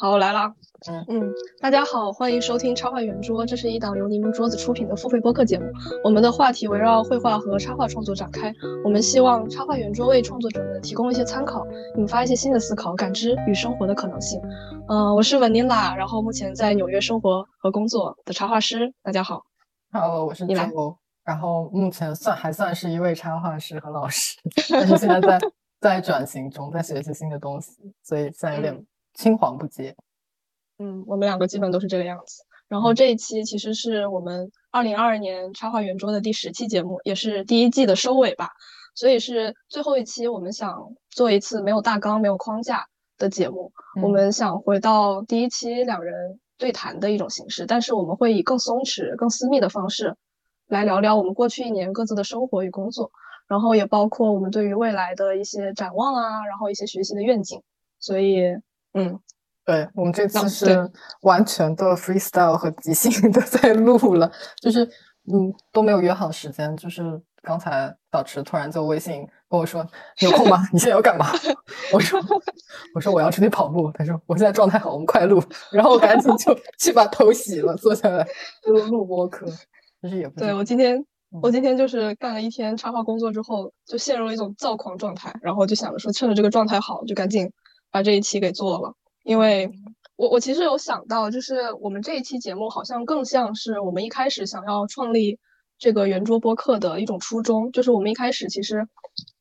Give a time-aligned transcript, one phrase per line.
[0.00, 0.50] 好，我来了。
[0.88, 5.66] 嗯嗯，大家好，欢迎收听插画圆桌，这是一档由柠檬桌子出品的付费播客节目。
[6.02, 8.50] 我们的话题围绕绘画和插画创作展开。
[8.82, 11.66] 我们希望插画圆桌为创作者们提供一些参考，
[11.98, 14.40] 引发一些新的思考、感知与生活的可能性。
[14.88, 18.90] 嗯、我是文妮拉，然后目前在纽约生活和工作的插画师。
[19.02, 19.42] 大家好。
[19.92, 24.38] ，Hello，我是你来周，然后目前算还算是一位插画师和老师，
[24.72, 25.38] 但是现在在
[25.78, 27.72] 在转型中，在学习新的东西，
[28.02, 28.74] 所以现在有点
[29.14, 29.96] 青黄不接。
[30.78, 32.44] 嗯，我们两个基本都是这个样子。
[32.68, 38.48] 然后这一期其实是我们二零二二年插画圆桌的第十期节目，也是第一季的收尾吧，
[38.94, 40.28] 所以是最后一期。
[40.28, 42.86] 我们想做一次没有大纲、没有框架
[43.18, 50.16] 的节目，我嗯们想回到第一期两人对谈的一种形式，但是我们会以更松弛、更私密的方式
[50.68, 53.10] 来聊聊我们过去一年各自的生活与工作，
[53.48, 57.60] 然后也包括我们对于未来的一些展望啊，然后一些学习的愿景。
[57.98, 58.56] 所以，
[58.94, 59.18] 嗯，
[59.64, 60.90] 对我们这次是
[61.22, 64.84] 完全的 freestyle 和即兴的在录了，就是
[65.32, 67.02] 嗯都没有约好时间，就是
[67.42, 69.86] 刚才小池突然就微信跟我说
[70.20, 70.66] 你有空吗？
[70.72, 71.26] 你现在要干嘛？
[71.92, 72.20] 我说
[72.94, 78.26] 我说我要出去跑步，他说我现在状态好，我们快录，然后我赶紧就去把头洗了，坐下来
[78.66, 79.46] 录录播课，
[80.02, 80.98] 就是也不对我今天，
[81.42, 87.50] 我嗯今天就是干了一天插画工作之后，就陷入了一种躁狂状态，然后就想着说，趁着这个状态好，就赶紧
[87.90, 88.94] 把这一期给做了。
[89.22, 89.70] 因为
[90.16, 95.38] 我我其实有想到，就是我们这一期节目好像更像是我们一开始想要创立
[95.78, 98.86] 这个圆桌播客的一种初衷，就是我们一开始其实，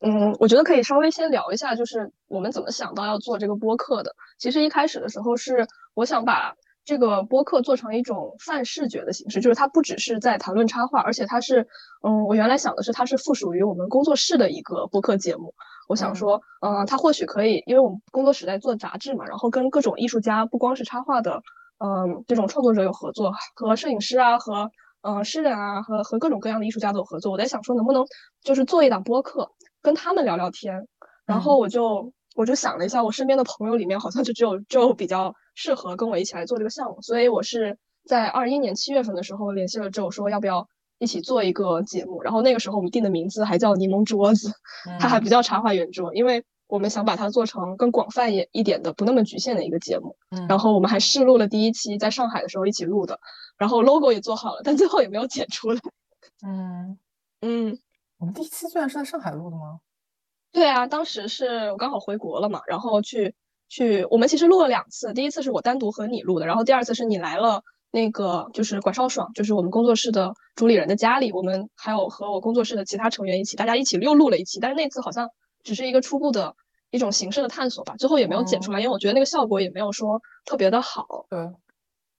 [0.02, 4.16] 嗯，我觉得可以稍微先聊一下，就是我们怎么想到要做这个播客的。
[4.38, 6.54] 其实一开始的时候是我想把
[6.86, 11.68] 这个播客做成一种泛视觉的形式，就是它不只是在谈论插画，而且它是，
[12.04, 15.54] 嗯，我原来想的是它是附属于我们工作室的一个播客节目。
[15.90, 16.16] 我想嗯。
[16.16, 21.42] 说，嗯、他或许可以，因为我们工作室在做杂志嘛，然后跟各种艺术家，不光是插画的，
[21.80, 24.70] 嗯、这种创作者有合作，和摄影师啊，和
[25.02, 27.32] 呃诗人啊，和和各种各样的艺术家都有合作。
[27.32, 28.06] 我在想说，能不能
[28.44, 29.50] 就是做一档播客，
[29.82, 30.88] 跟他们聊聊天，
[31.26, 40.68] 然后我就我就想了一下，我身边的朋友里面好像就只有就比较适合跟我一起来做这个项目，所以我是在二一年七月份的时候联系了周，说要不要
[41.00, 42.22] 一起做一个节目。
[42.22, 44.52] 然后那个时候我们定的名字还叫柠檬桌子，
[45.00, 50.16] 它还嗯不叫插画圆桌，因为我们想把它做成更广泛一一点的，不那么局限的一个节目。
[50.30, 53.20] 嗯然后我们还试录了第一期，在上海的时候一起录的，
[53.58, 55.82] 然后 logo 也做好了，但最后也没有剪出来。
[56.46, 56.98] 嗯，
[57.42, 57.80] 嗯，
[58.20, 59.80] 我们第一期居然是在上海录的吗？
[60.52, 63.36] 对啊，当时是我刚好回国了嘛，然后去
[63.68, 75.28] 去，我们其实录了两次，第一次是我单独和你录的，然后第二次是你来了，那个就是管少爽，就是我们工作室的主理人的家里，我们还有和我工作室的其他成员一起，大家一起又录了一期，但是那次好像
[75.64, 76.56] 只是一个初步的
[76.92, 81.26] 一种形式的探索吧，最后也没有剪出来，因为我觉得那个效果也没有说特别的好。
[81.30, 81.40] 对，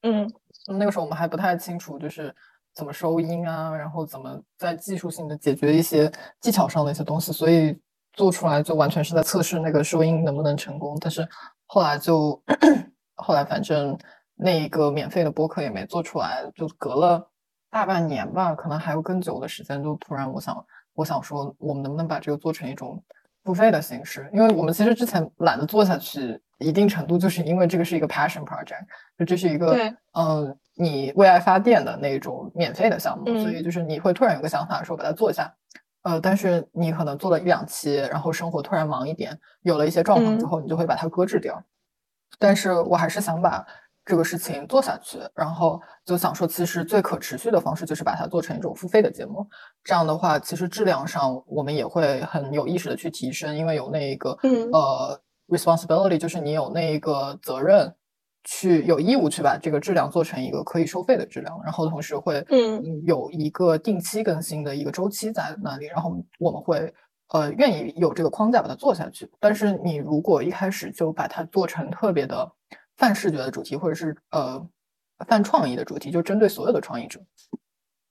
[0.03, 0.33] 嗯，
[0.79, 2.35] 那个时候我们还不太清楚，就是
[2.75, 6.11] 怎么收音啊，然后怎么在技术性的解决一些
[6.41, 7.77] 技巧上的一些东西，所以
[8.13, 10.97] 做出来就完全是在测试那个收音能不能成功。
[11.01, 11.27] 但是
[11.67, 12.43] 后来就
[13.17, 13.97] 后来反正
[14.43, 17.31] 那一个免费的播客也没做出来，就隔了
[17.71, 20.65] 大半年吧，可能还有更久的时间，就突然我想
[20.95, 23.03] 我想说，我们能不能把这个做成一种
[23.45, 24.31] 付费的形式？
[24.33, 28.85] 因为我们其实之前懒得做下去，一定程度就是因为这个是一个 passion project，
[29.19, 35.55] 就这是一个对嗯，你为爱发电的那种免费的项目，所嗯以就是你会突然有个想法说把它做一下，
[36.03, 41.63] 呃，但是你可能做了一两期，然后生活突然忙一点，有了一些状况之嗯后，你就会把它搁置掉。
[42.39, 43.67] 但是我还是想把
[44.05, 49.47] 这个事情做下去，然后就想说，其实最可持续的方式就是把它做成一种付费的节目。
[49.85, 57.95] 这样的话，其实质量上我们也会很有意识的去提升，因为有那一个嗯呃 responsibility，就是你有那一个责任
[58.43, 66.93] 去有义务去把这个质量做成一个可以收费的质量，然后同时会嗯嗯有一个定期更新的一个周期在那里，然后我们会
[67.29, 69.31] 呃愿意有这个框架把它做下去。
[69.39, 72.51] 但是你如果一开始就把它做成特别的
[73.01, 74.65] 泛视觉的主题，或者是呃
[75.27, 77.19] 泛创意的主题，就针对所有的创意者，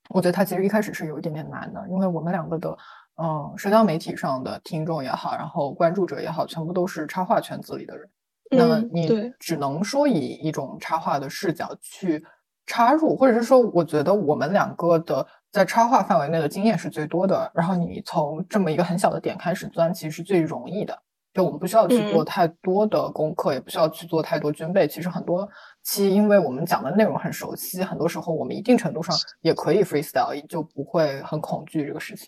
[0.10, 2.78] 我觉得它其实一开始是有一点点难的，因为我们两个的
[3.22, 8.10] 嗯社交媒体上的听众也好，然后关注者也好，全部都是插画圈子里的人。
[8.52, 12.26] 那么嗯，你，只能说以一种插画的视角去
[12.66, 17.52] 插入，或者是说，我觉得我们两个的在插画范围内的经验是最多的。
[17.54, 21.00] 然后你从这么一个很小的点开始钻，其实是最容易的。
[21.34, 24.88] 就我们不需要去做嗯太多的功课，也不需要去做太多军备。
[24.88, 25.48] 其实很多
[25.84, 32.28] 期，因为我们讲的内容很熟悉，很多时候我们一定程度上也可以 freestyle，也就不会很恐惧这个事情。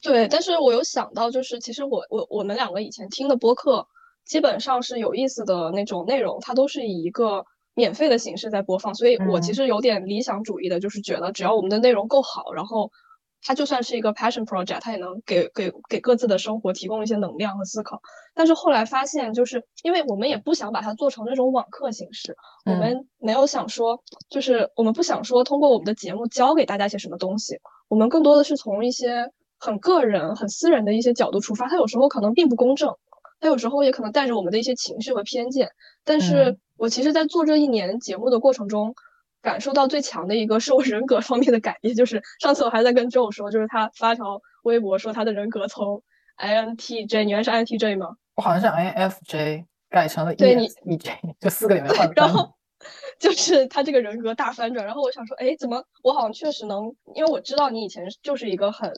[0.00, 3.86] 对，但是我有想到，就是其实我我我们两个以前听的播客，
[4.24, 8.94] 基本上是有意思的那种内容，它都是以一个免费的形式在播放。
[8.94, 12.90] 所以我其实有点理想主义的，就是觉得只要我们的内容够好，然后
[13.44, 18.00] 它就算是一个 passion project，它也能给给给各自的生活提供一些能量和思考。
[18.34, 27.58] 但是后来发现，就是因为我们也不想把它做成那种网课形式，我们没有想说，就是我们不想说通过我们的节目教给大家一些什么东西，
[27.88, 32.94] 我们更多的是从一些很个人、很私人的一些角度出发，它有时候可能并不公正。
[33.40, 35.68] 他有时候也可能带着我们的一些情绪和偏见，
[36.04, 38.94] 但是我其实，在做这一年节目的过程中，
[39.42, 41.94] 感受到最强的一个是我人格方面的改变。
[41.94, 46.02] 就是上次我还在跟 Joe 说，就是他发条微博说他的人格从
[46.38, 48.16] INTJ，你原来是 INTJ 吗？
[48.36, 52.10] 我好像是 INFJ 改成了 ENFJ，就四个里面换。
[52.16, 52.54] 然后
[53.18, 58.92] 就是他这个人格大翻转，然后我想说，哎，怎么我好像确实能，因为我知道你以前就是一个很。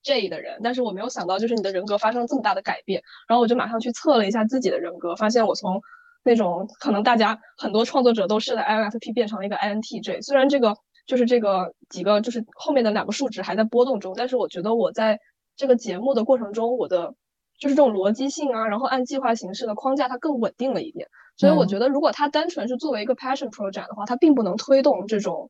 [0.00, 3.02] J 的人，但是我没有想到，就是你的人格发生了这么大的改变。
[3.26, 5.82] 然后我就马上去测了一下自己的人格，发现我从
[6.22, 10.22] 那种可能大家很多创作者都是的 INFP 变成了一个 INTJ。
[10.22, 10.76] 虽然这个
[11.06, 15.18] 就是这个几个就是后面的两个数值还在波动中，但是我觉得我在
[15.56, 17.14] 这个节目的过程中，我的
[17.58, 21.08] 就是这种逻辑性啊，然后按计划形式的框架，它更稳定了一点。
[21.36, 25.48] 所以我觉得，如果它单纯是作为一个 passion project 的话，它并不能推动这种。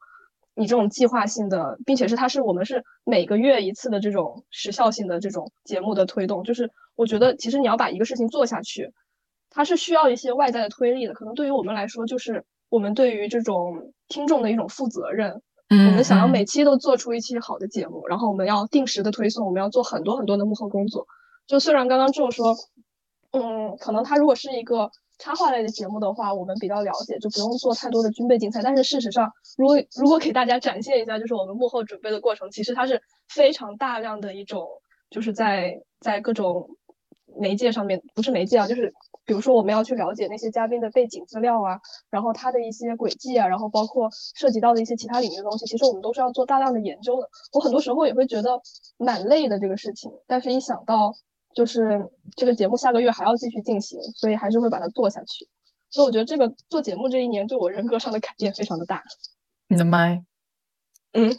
[0.60, 8.92] 你这种计划性的，并且是它是我们是每个月一次的这种时效性的这种节目的推动，就是我觉得其实你要把一个事情做下去，
[9.50, 11.14] 它是需要一些外在的推力的。
[11.14, 15.42] 可能对于我们来说，就是我们对于这种听众的一种负责任。
[15.68, 21.06] 嗯，我们想要每期都做出一期好的节目，然后我们要定时的推送，我们要做很多很多的幕后工作。
[21.46, 22.56] 就虽然刚刚就说，
[23.32, 24.90] 嗯，可能它如果是一个。
[25.20, 28.62] 插画类的节目的话，我们比较了解，就不用做太多的军备竞赛。
[28.62, 34.64] 但是事实上，如果如果给大家展现一下，就是我们幕后准备的过程，其实它是非常大量的一种，
[35.10, 36.68] 就是在在各种
[37.38, 38.92] 媒介上面，不是媒介啊，就是
[39.24, 41.80] 比如说我们要去了解那些嘉宾的背景资料啊，
[42.10, 47.28] 然后他的一些轨迹啊，然后包括涉及到的一些其他领域的东西，其实我们都是要做大量的研究的。
[47.52, 48.60] 我很多时候也会觉得
[48.96, 51.14] 蛮累的这个事情，但是一想到。
[51.54, 55.48] 就是这个节目下个月还要继续进行，所以还是会把它做下去。
[55.90, 59.02] 所以我觉得这个做节目这一年对我人格上的改变非常的大。
[59.66, 60.22] 你的麦，
[61.12, 61.36] 嗯。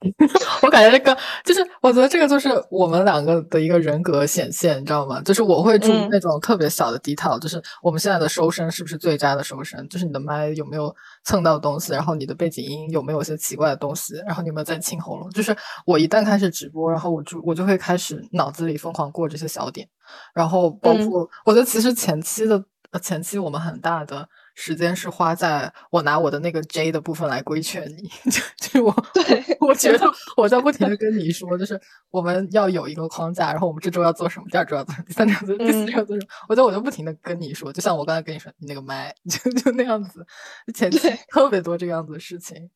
[0.62, 5.20] 我感觉这个就是，我觉得这个就是我们两个的一个人格显现，你知道吗？
[5.22, 15.28] 就是我会注意那种特别小的 detail，就是我们现在的收声是不是最佳的收声，就是你的麦有没有蹭到东西，然后你的背景音有没有一些奇怪的东西，然后你有没有在清喉咙。
[15.30, 19.88] 就是我一旦开始直播，然后我就我就会开始脑子里疯狂过这些小点，
[20.32, 22.62] 然后包括我觉得其实前期的
[23.02, 24.28] 前期我们很大的。
[24.60, 28.42] 时间是花在我拿我的那个 J 的部分来规劝你， 就
[28.80, 30.04] 就我，对我觉得
[30.36, 36.28] 我在不停的跟你说，就是我们要有一个框架，然后我们这周要做什么，第二周要做什么，第三周要做什么，第四周要做什么。
[36.48, 40.26] 我觉得我就不停的跟你说，就像我刚才跟你说，你那个麦 就就那样子，
[40.74, 42.68] 前期特别多这个样子的事情。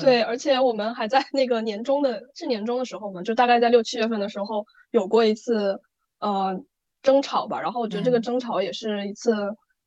[0.00, 5.78] 对，而且我们还在那个年终的，是年终的时候嘛，就大概在六七月份的时候有过一次
[6.20, 6.58] 呃
[7.02, 9.34] 争吵吧，然后我觉得这个争吵也是一次。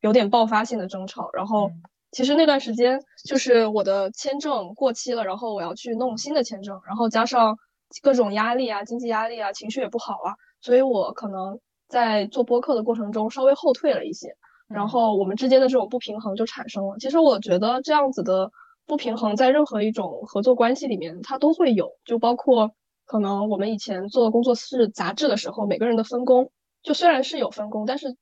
[0.01, 1.71] 有点爆发性的争吵，然后
[2.11, 7.57] 其实那段时间就是我的签证过期了，然后我要去弄新的签证，然后加上
[8.01, 14.35] 各种压力啊、经济压力啊、情绪也不好啊，所以我可能在做播客的过程中稍微后退了一些，
[14.67, 16.97] 然后我们之间的这种不平衡就产生了。
[16.99, 18.51] 其实我觉得这样子的
[18.87, 22.71] 不平衡在任何一种合作关系里面它都会有，就包括
[23.05, 28.17] 可能我们以前做工作室杂志的时候，每个人的分工就虽然是有分工，但是。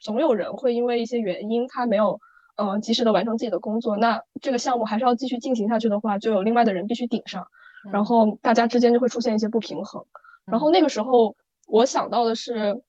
[0.00, 2.18] 总有人会因为一些原因，他没有
[2.56, 7.46] 呃及时的完成自己的工作，那这个项目还是要继续进行下去的话，就有另外的人必须顶上，
[7.92, 10.04] 然后大家之间就会出现一些不平衡。
[10.46, 11.36] 然后那个时候
[11.68, 12.82] 我想到的是，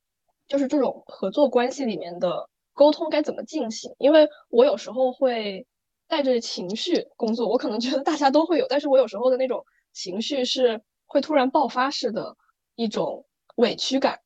[0.48, 5.68] 就是这种合作关系里面的沟通该怎么进行，因为我有时候会
[6.08, 12.36] 带着情绪工作，我可能觉得大家都会有，但是我有时候的那种情绪是会突然爆发式的
[12.75, 13.25] 一种
[13.58, 14.20] 委屈感。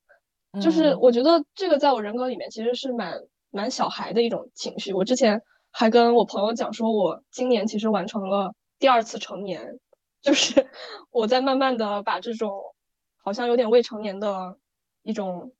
[0.60, 3.20] 就是我觉得这个在我人格里面其实是蛮
[3.50, 4.92] 蛮小孩的一种情绪。
[4.92, 9.78] 我之前还跟我朋友讲说，我今年其实完成了第二次成年，
[10.22, 10.66] 就是
[11.10, 12.62] 我在慢慢的把这种
[13.22, 14.56] 好像有点未成年的
[15.02, 15.52] 一种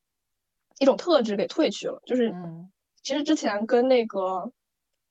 [0.79, 2.01] 一种特质给褪去了。
[2.07, 2.35] 就是
[3.03, 4.51] 其实之前跟那个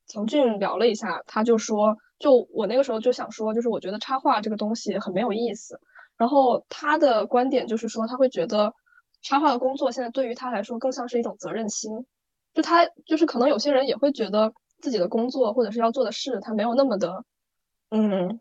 [0.07, 5.79] 曾俊聊了一下，他就说，就我那个时候就想说，就是我觉得插画这个东西很没有意思。
[6.17, 8.73] 然后他的观点就是说，他会觉得。
[9.25, 12.05] 插画的工作现在对于他来说更像是一种责任心，
[12.53, 17.25] 就他就是可能有些人也会觉得自己的工作或者是要做的事，他没有那么的，
[17.89, 18.39] 嗯，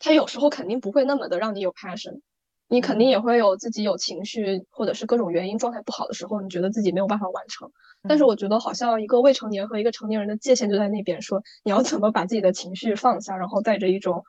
[0.00, 2.20] 他有时候肯定不会那么的让你有 passion，
[2.66, 7.70] 你肯定也会有自己有情绪或者是各种原因状态不好的时候，你觉得自己没有办法完成。
[8.08, 14.24] 但是我觉得好像一个未成年和一个成年人的界限就在那边，说你要怎么把自己的情绪放下，然后带着一种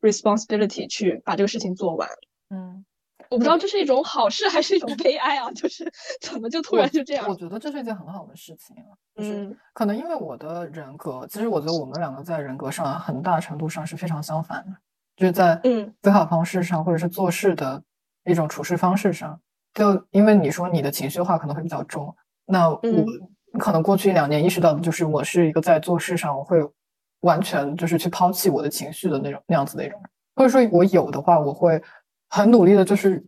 [0.00, 2.08] responsibility 去把这个事情做完。
[2.48, 2.86] 嗯，
[3.30, 7.28] 我不知道这是一种好事还是一种悲哀啊，就是怎么就突然就这样？
[7.28, 8.76] 我觉得这是一件很好的事情，
[9.14, 14.76] 就是可能因为我的人格，其实我觉得我们两个在人格上很大程度上是非常相反的，
[15.16, 17.82] 就是在嗯思考方式上或者是做事的
[18.24, 19.40] 一种处事方式上，
[19.74, 22.14] 就因为你说你的情绪化可能会比较重。
[22.46, 22.78] 那我
[23.58, 26.58] 可能过去一两年意识到的就是，我是一个在做事上我会
[27.20, 31.82] 完全就是去抛弃我的情绪的那种那样子的一种人，或者说我有的话，我会
[32.28, 33.24] 很努力的，就是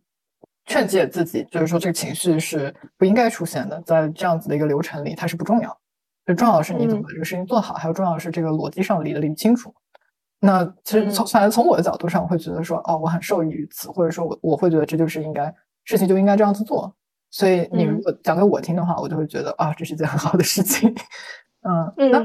[0.67, 5.77] 劝诫自己，就是说这个情绪是不应该出现的，在这样子的一个流程里，它是不重要，
[6.27, 9.75] 最重要的是你怎么把这个事情做好，还有重要的是这个逻辑上理得理清楚。
[10.43, 15.55] 那其实从反正从我的角度上，我会觉得说，哦，我很受益于此，或者说我我会觉得这就是应该
[15.85, 16.95] 事情就应该这样子做。
[17.31, 20.95] 所以你如果讲给我听的话，我就会觉得啊，这是件很好的事情。
[21.69, 22.23] 嗯，那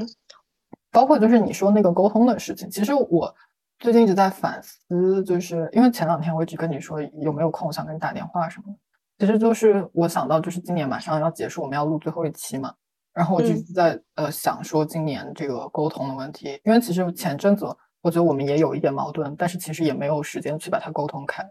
[0.90, 3.34] 包括就是你说那个沟通的事情，其实我
[3.78, 8.74] 最近一直在反思，就是因为前两天我一直跟你说有没有空想跟你打电话什么，
[9.18, 12.72] 其实就是我想到就是今年马上要结束，我们要录最后一期嘛，
[13.12, 17.64] 然后我就在呃想说今年这个沟通的问题，因为其实前阵子
[18.00, 21.44] 我觉得我们也有一点矛盾，但是其实也没有时间去把它沟通开。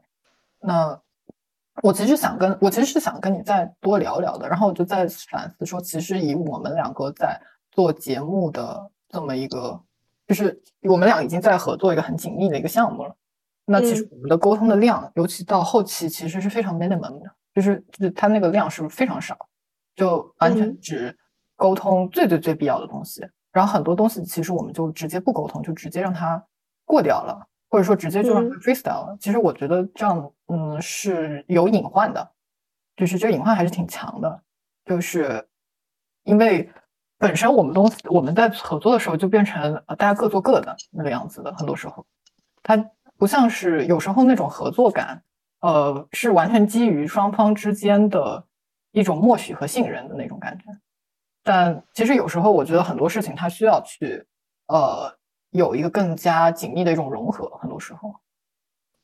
[0.59, 0.99] 那
[1.83, 7.39] 我其实想跟我其实是想跟你再多聊聊的，然后我就在反思说，其实以我们两个在
[7.71, 9.79] 做节目的这么一个，
[10.27, 13.15] 就是我们俩已经在合作一个很紧密的一个项目了。
[13.65, 19.37] 那其实我们的沟通的量，尤其到后期，其实是非常 minimum 的，就是就是它那个量是非常少，
[19.95, 21.17] 就完全只
[21.55, 26.43] 沟通最最最必要的东西，然后很多东西其实我们就直接不沟通，就直接让它
[26.85, 27.47] 过掉了。
[27.67, 32.31] 或者说直接就让它 freestyle 了，其实我觉得这样，嗯，是有隐患的，
[32.95, 34.41] 就是这个隐患还是挺强的，
[34.85, 35.45] 就是
[36.23, 36.69] 因为
[37.17, 42.05] 本身我们东西我们在合作的时候就变成呃大家各做各的那个样子的，很多时候，
[42.63, 42.77] 它
[43.17, 45.23] 不像是有时候那种合作感，
[45.61, 48.43] 呃，是完全基于双方之间的
[48.91, 50.65] 一种默许和信任的那种感觉，
[51.43, 54.25] 但其实有时候我觉得很多事情它需要去，
[54.67, 55.15] 呃。
[55.51, 58.13] 有一个更加紧密的一种融合，很多时候，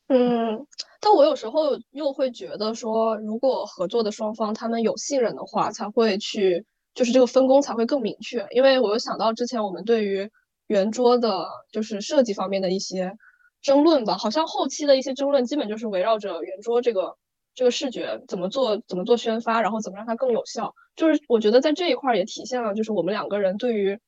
[0.08, 0.66] 嗯，
[1.00, 8.46] 但我有时候又会觉得说，如果合作的双方他们有信任的话，才会去，就是这个分工才会更明确。
[8.50, 10.30] 因为我又想到之前我们对于
[10.66, 13.14] 圆桌的，就是设计方面的一些
[13.60, 17.16] 争论吧，好像后期的一些争论基本就是围绕着圆桌这个
[17.54, 20.74] 这个视觉怎么做，怎么做宣发，然后怎么让它更有效。
[20.96, 23.98] 就是我觉得在这一块也体现了，就是我们两个人对于。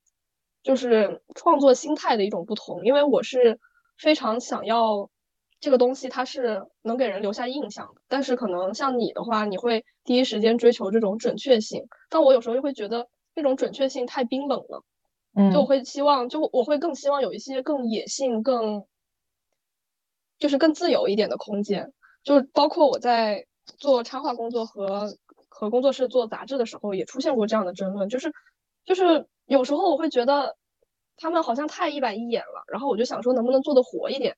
[0.63, 3.59] 就是创作心态的一种不同，因为我是
[3.99, 5.11] 非常想要
[5.65, 8.01] 这个东西，它是能给人留下印象的。
[8.07, 14.83] 但是可能像你的话，你会第一时间追求这种准确性，但我有时候又会觉得那种准确性太冰冷了。
[15.33, 18.85] 嗯，就我会希望，就我会更希望有一些更野性、更
[20.37, 21.91] 就是更自由一点的空间。
[22.23, 23.43] 就是包括我在
[23.79, 25.17] 做插画工作和
[25.49, 28.31] 和工作室做杂志的时候，也出现过这样的争论，就是
[28.85, 29.25] 就是。
[29.47, 30.55] 有时候我会觉得
[31.17, 34.35] 他们好像太一板一眼了，然后我就想说能不能做的活一点，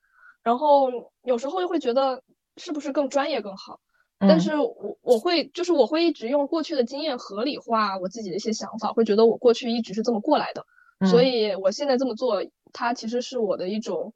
[0.47, 0.89] 然后
[1.23, 2.23] 有时候又会觉得
[2.55, 3.81] 是不是更专业更好，
[4.17, 10.65] 但是我我会就是我会一直用过去的经验合理化我自己的一些想法，会觉得我过去一直是这么过来的，
[11.11, 14.13] 所以我现在这么做，它其实是我的一种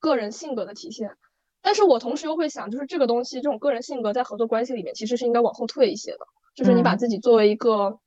[0.00, 1.16] 个人性格的体现，
[1.62, 8.00] 但是我同时又会想，就是这个东西这种个人性格在合作关系里面其实是应该往后退一些的，就是你把自己作为一个。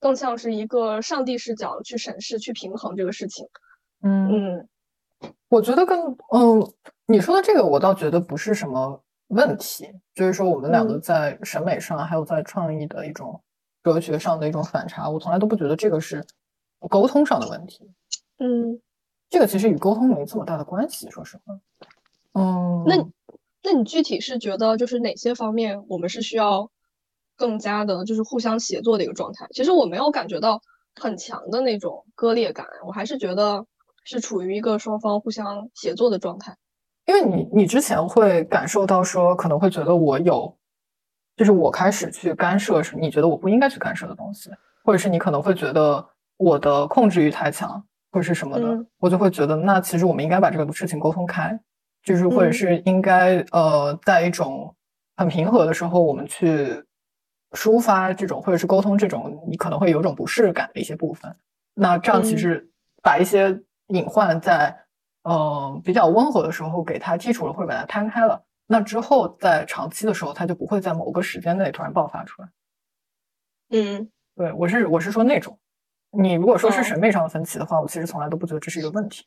[0.00, 3.46] 更像是一个上帝视角去审视、去平衡这个事情。
[4.02, 4.28] 嗯。
[4.28, 4.68] 嗯，
[5.48, 5.98] 我觉得跟
[6.30, 6.60] 嗯
[7.06, 9.88] 你说的这个，我倒觉得不是什么问题。
[10.14, 13.42] 就是说，我们两个在审美上，还有在创意的一种
[13.82, 16.24] 哲学上的一种反差，我从来都不觉得这个是
[16.88, 17.90] 沟通上的问题。
[18.38, 18.80] 嗯，
[19.28, 21.10] 这个其实与沟通没这么大的关系。
[21.10, 21.58] 说实话，
[22.32, 22.96] 嗯，那
[23.62, 26.70] 那你具体是觉得就是哪些方面我们是需要？
[27.36, 29.44] 更加的就是互相协作的一个状态。
[29.50, 30.60] 其实我没有感觉到
[30.94, 33.66] 很强的那种割裂感，我还是觉得
[34.04, 36.56] 是处于一个双方互相协作的状态。
[37.06, 40.56] 因为你，你之前会感受到说，可能会觉得我有，
[41.36, 44.50] 就是我开始去干涉是你觉得我不应该去干涉的东西，
[44.84, 46.04] 或者是你可能会觉得
[46.36, 51.58] 我的控制欲太强，或者是什么的，我就会觉得那其实我们应该把这个事情沟通开，
[52.02, 54.74] 就是或者是应该呃，在一种
[55.16, 56.84] 很平和的时候，我们去。
[57.56, 61.32] 抒发这种或者是沟通这种你可能会有种不适感的一些部分，
[61.72, 62.68] 那这样其实
[63.00, 63.56] 把一些
[63.86, 64.76] 隐患在
[65.24, 72.48] 嗯比较温和的时候给它剔除了或者把它摊开了，那之后在长期的时候，它就不会在某个时间内突然爆发出来。
[73.70, 75.58] 嗯，对我是我是说那种，
[76.10, 79.24] 你如果说是哦审美上的分歧的话，我其实从来都不觉得这是一个问题。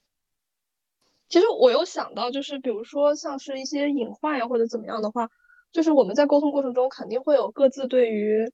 [1.30, 5.30] 其实我有想到，就是比如说像是一些隐患呀，或者怎么样的话，
[5.74, 8.50] 就是我们在沟通过程中肯定会有各自对于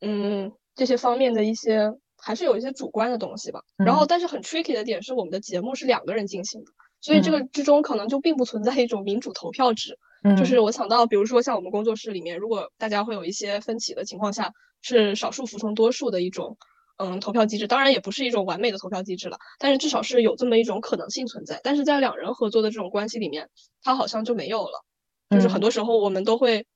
[0.00, 3.62] 嗯这些方面的一些，还是有一些主观的东西吧。
[3.76, 6.70] 然后，嗯但是很 tricky 的点是，我们的节目是两个人进行的，
[7.02, 9.98] 所以这个之中可能就并不存在一种民主投票制。
[10.24, 16.56] 嗯，就是我想到，比如说像我们工作室里面，如果大家会有一些分歧的情况下，是少数服从多数的一种
[16.96, 21.60] 嗯投票机制，当然也不是一种完美的投票机制了，但是至少是有这么一种可能性存在。
[21.64, 23.50] 但是在两人合作的这种关系里面，
[23.82, 24.84] 它好像就没有了。
[25.30, 26.66] 就是很嗯多时候我们都会，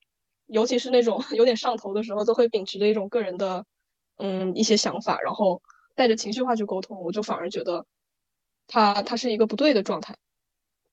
[0.46, 3.64] 尤其是那种 有点上头的时候，都会秉持着一种个人的
[4.18, 5.62] 嗯一些想法，然后
[5.94, 7.86] 带着情绪化去沟通，我就反而觉得
[8.66, 10.14] 它它是一个不对的状态。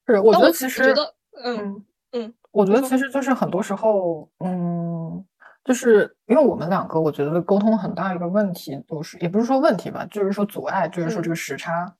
[0.06, 5.24] 是我觉得其实觉得嗯嗯嗯我觉得其实就是很多时候，嗯，
[5.64, 11.92] 就是因为我们两个，我觉得沟通很大一个问题，就是也不是说问题吧，就是说阻碍，就是说这嗯个时差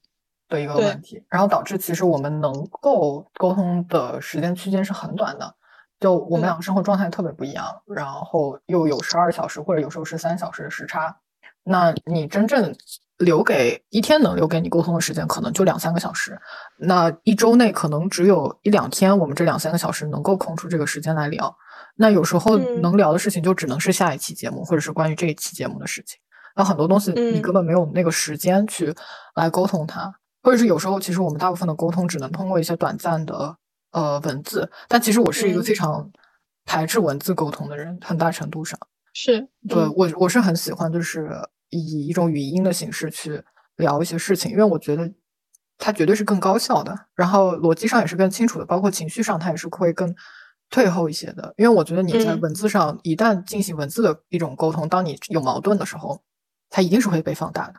[0.48, 5.54] 的一个问题，然后导致其实我们能够沟通的时间区间是很短的，
[5.98, 11.16] 就我们嗯两个生活状态特别不一样，然后又有十二小时或者有时候是三小时的时差，
[11.64, 12.74] 那你真正
[13.18, 16.38] 留给一天能留给你沟通的时间可能就两三个小时，
[16.78, 21.54] 那一周内可能只有一两天，我们这两三个小时能够空出这个时间来聊。
[21.96, 26.18] 那有时候嗯能聊的事情就只能是下一期节目，或者是关于这一期节目的事情。
[26.56, 28.92] 那很多东西你嗯根本没有那个时间去
[29.36, 33.56] 来沟通它，或者是有时候其实我们大部分的沟通只能通过一些短暂的
[33.92, 34.68] 呃文字。
[34.88, 36.10] 但其实我是一个嗯非常
[36.64, 38.78] 排斥文字沟通的人，很大程度上。
[39.12, 41.30] 是对嗯我我是很喜欢，就是
[41.78, 43.42] 以一种语音的形式去
[43.76, 45.12] 聊一些事情，因为我觉得
[45.78, 50.14] 它绝对是更高效的，然后逻辑上也是更清楚的，包括情绪上它也是会更
[50.70, 51.52] 退后一些的。
[51.56, 56.22] 因为我觉得你在嗯文字上一旦进行文字的一种沟通，当你有矛盾的时候，
[56.70, 57.74] 它一定是会被放大的。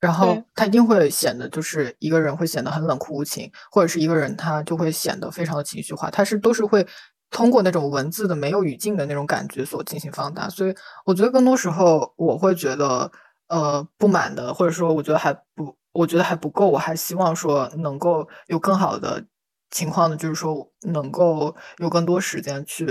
[0.00, 6.86] 然后它一定会显得就是一个人会显得很冷酷无情，或者是一个人他就会显得非常的情绪化，他是都是会
[7.34, 10.72] 通过那种文字的没有语境的那种感觉所进行放大，所以
[11.04, 13.10] 我觉得更多时候我会觉得
[13.48, 19.26] 呃不满的，或者说我觉得还不，我觉得还不够，我还希望说能够有更好的
[19.70, 22.86] 情况呢，就是说能够有更多时间去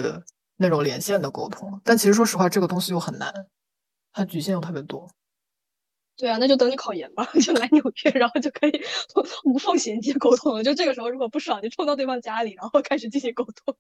[0.57, 3.33] 那种连线的沟通，但其实说实话，这个东西又很难，
[4.11, 5.09] 它局限又特别多。
[6.15, 8.81] 对啊，那就等你考研吧， 就来纽约，然后就可以
[9.45, 10.63] 无缝衔接沟通了。
[10.63, 13.75] 就这个时候，如果不爽，就冲到对方家里，然后开始进行沟通。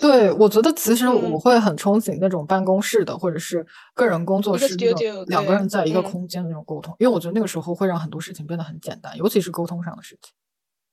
[0.00, 1.40] 对，我觉得其实我嗯。
[1.40, 10.32] 会很憧憬那种办公室的，或者是个人工作室那种两个人在一个嗯空间的那种沟通，因为我觉得那个时候会让很多事情变得很简单，尤其是沟通上的事情。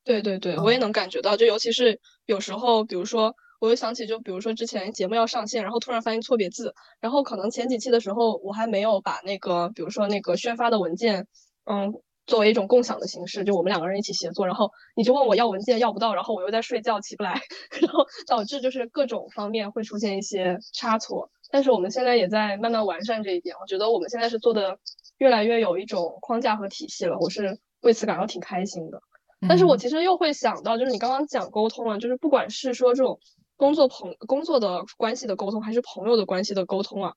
[0.06, 0.80] 对对对，我也嗯。
[0.80, 11.26] 能感觉到，就尤其是有时候，比如说，我又想起，就比如说之前节目要上线，然后突然发现错别字，然后可能前几期的时候，我还没有把那个，比如说那个宣发的文件，
[11.66, 11.94] 嗯，
[12.26, 17.42] 作为一种共享的形式，就我们两个人一起协作，然后你就问我要文件要不到，然后我又在睡觉起不来，
[17.82, 21.30] 然后导致就是各种方面会出现一些差错。
[21.52, 24.80] 但是我们现在也在慢慢完善这一点，我觉得我们现在是做的
[25.18, 29.02] 越来越有一种框架和体系了，我是为此感到挺开心的。
[29.48, 33.20] 但是我嗯其实又会想到，就是你刚刚讲沟通啊，就是不管是说这种
[33.58, 37.14] 工作朋工作的关系的沟通，还是朋友的关系的沟通啊，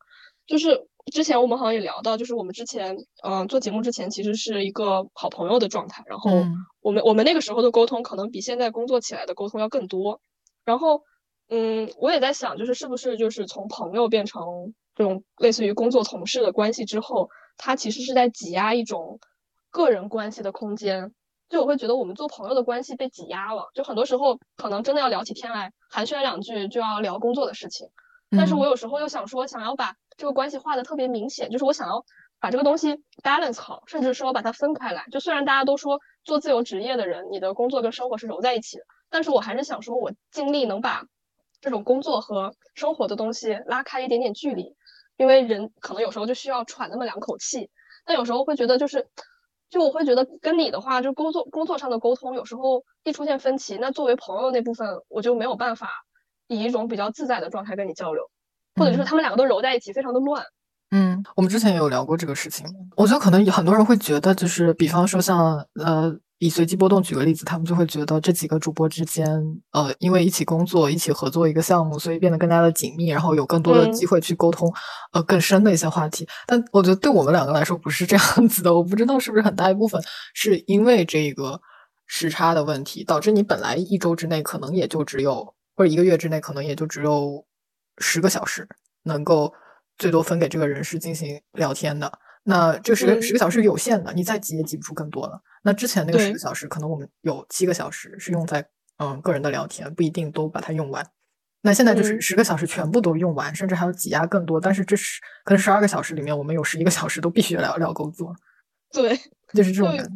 [0.46, 10.20] 就是之前我们好像也聊到，就是我们之前嗯、呃做节目之前其实是一个好朋友的状态，然后嗯我们我们那个时候的沟通可能比现在工作起来的沟通要更多，
[10.64, 11.02] 然后
[11.48, 14.42] 嗯，我也在想，就是是不是就是从朋友变成
[14.96, 19.20] 这种类似于工作同事的关系之后，它其实是在挤压一种
[19.70, 21.12] 个人关系的空间。
[21.48, 27.86] 就我会觉得我们做朋友的关系被挤压了，就很多时候可能真的要聊起天来，寒暄两句就要聊工作的事情。
[28.30, 32.04] 但是我嗯有时候又想说，想要把这个关系画的特别明显，就是我想要
[32.40, 35.04] 把这个东西 balance 好，甚至说把它分开来。
[35.10, 41.04] 就虽然大家都说做自由职业的人，你的工作跟生活是揉在一起的，但是我还是想说，我尽力能把
[41.60, 44.74] 这种工作和生活的东西拉开一点点距离，
[45.16, 47.70] 因为人可能有时候就需要喘那么两口气。
[48.04, 49.08] 但有时候会觉得就是。
[49.68, 55.90] 就我会觉得跟你的话，就工作工作上的沟通，有时候一出现分歧，那作为朋友那部分，我就没有办法
[56.46, 58.30] 以一种比较自在的状态跟你交流，
[58.76, 60.42] 或者就是嗯他们两个都揉在一起，非常的乱。
[60.92, 62.64] 嗯，我们之前也有聊过这个事情。
[62.96, 69.26] 我觉得可能很多人会觉得，就是比方说像呃，以随机波动举个例子，他们就会觉得这几个主播之间，
[69.72, 74.72] 呃，因为一起工作、一起合作一个项目，所以变得更加的紧密，然后有更多的嗯机会去沟通，
[75.12, 76.24] 呃，更深的一些话题。
[76.46, 78.72] 但我觉得对我们两个来说不是这样子的。
[78.72, 80.00] 我不知道是不是很大一部分
[80.34, 81.60] 是因为这个
[82.06, 87.44] 时差的问题，导致你本来一周之内可能也就只有或者一个月之内可能也就只有
[87.98, 88.68] 十个小时
[89.02, 89.52] 能够
[89.98, 92.12] 最多分给这个人是进行聊天的。
[92.44, 95.40] 那这十个十个小时有限的，你再挤也挤不出更多了。
[95.62, 98.64] 那之前那个十个小时，可能我们有七个小时是用在
[98.98, 101.04] 嗯个人的聊天，不一定都把它用完。
[101.62, 104.60] 那现在就是十个小时全部都用完，甚至还有挤压更多。
[104.60, 108.32] 但是这十可能十二个小时里面，我们有十一个小时都必须聊聊工作。
[108.92, 109.18] 对，
[109.52, 110.12] 就是这种感觉。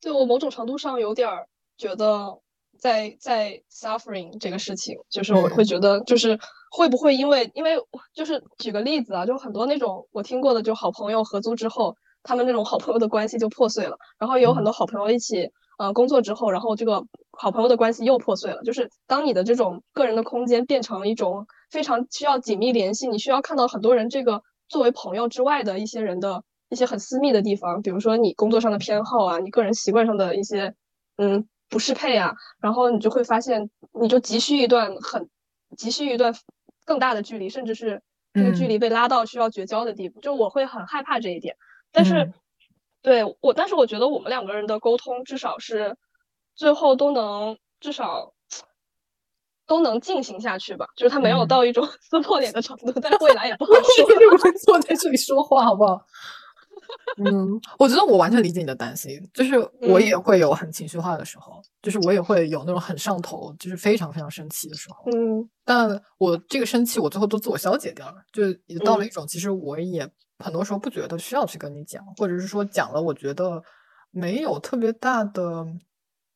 [0.00, 1.28] 对我某种程度上有点
[1.76, 2.40] 觉得。
[2.80, 6.38] 在在 suffering 这个事情，就是我会觉得，就是
[6.70, 7.76] 会不会因为因为
[8.14, 13.96] 就是举个例子啊，就很多那种我听过的，就好朋友合租之后，他们那种好朋友的关系就破碎了。
[14.18, 18.62] 然后有很多好朋友一起呃工作之后，然后这个好朋友的关系又破碎了。
[18.62, 30.74] 就是当你的这种个人的空间变成一种非常需要紧密联系，你需要看到很多人这个作为朋友之外的一些人的一些很私密的地方，比如说你工作上的偏好啊，你个人习惯上的一些
[31.18, 31.46] 嗯。
[31.70, 35.30] 不适配啊，然后你就会发现，你就急需一段很
[35.76, 36.34] 急需一段
[36.84, 38.02] 更大的距离，甚至是
[38.34, 40.20] 这个距离被拉到需要绝交的地步。
[40.20, 41.56] 就我会很害怕这一点，
[41.92, 42.32] 但是
[43.02, 45.96] 对我，但是我觉得我们两个人的沟通至少是
[46.56, 48.34] 最后都能至少
[49.66, 50.86] 都能进行下去吧。
[50.96, 54.06] 就是他没有到一种 撕破脸的程度，但是未来也不好 说。
[54.32, 56.04] 我们坐在这里说话好不好？
[57.18, 65.10] 嗯，我觉得我完全理解你的担心，就是我也会有很情绪化的时候，就是我也会有那种很上头，就是非常非常生气的时候。
[65.12, 73.62] 嗯，但我这个生气，我最后都自我消解掉了，就也到了一种，其实我也很多时候不觉得需要去跟你讲，或者是说讲了，我觉得
[74.10, 75.66] 没有特别大的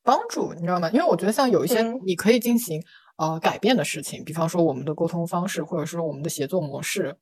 [0.03, 0.90] 帮助，你知道吗？
[0.90, 2.83] 因为我觉得像有一些你可以进行
[3.17, 7.17] 呃改变的事情，比方说我们的沟通方式，或者说我们的协作模式，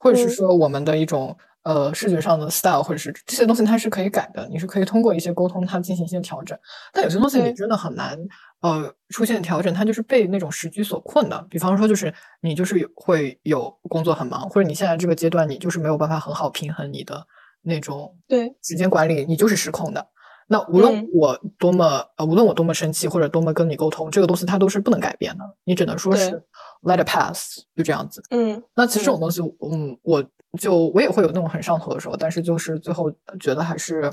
[0.00, 1.36] 或者是说我们的一种。
[1.64, 4.46] 呃，视觉上的 style 或者是这些东西，它是可以改的。
[4.50, 6.58] 你是可以通过一些沟通，它进行一些调整。
[6.92, 8.18] 但有些东西你真的很难，
[8.60, 11.46] 呃，出现调整，它就是被那种时局所困的。
[11.48, 17.26] 比方说，就是你就是会有工作很忙，或者你现在这个阶段你就是没有办法很好平衡你的
[17.62, 20.06] 那种对时间管理，你就是失控的。
[20.46, 25.44] 那无论我多么呃，无论我多么生气，或者多么跟你沟通，这个东西它都是不能改变的。
[25.64, 26.42] 你只能说是
[26.82, 28.22] let it pass，就这样子。
[28.28, 30.22] 嗯，那其实这种东西，嗯，我。
[30.58, 34.12] 就我也会有那种很上头的时候，但是就是最后觉得还是，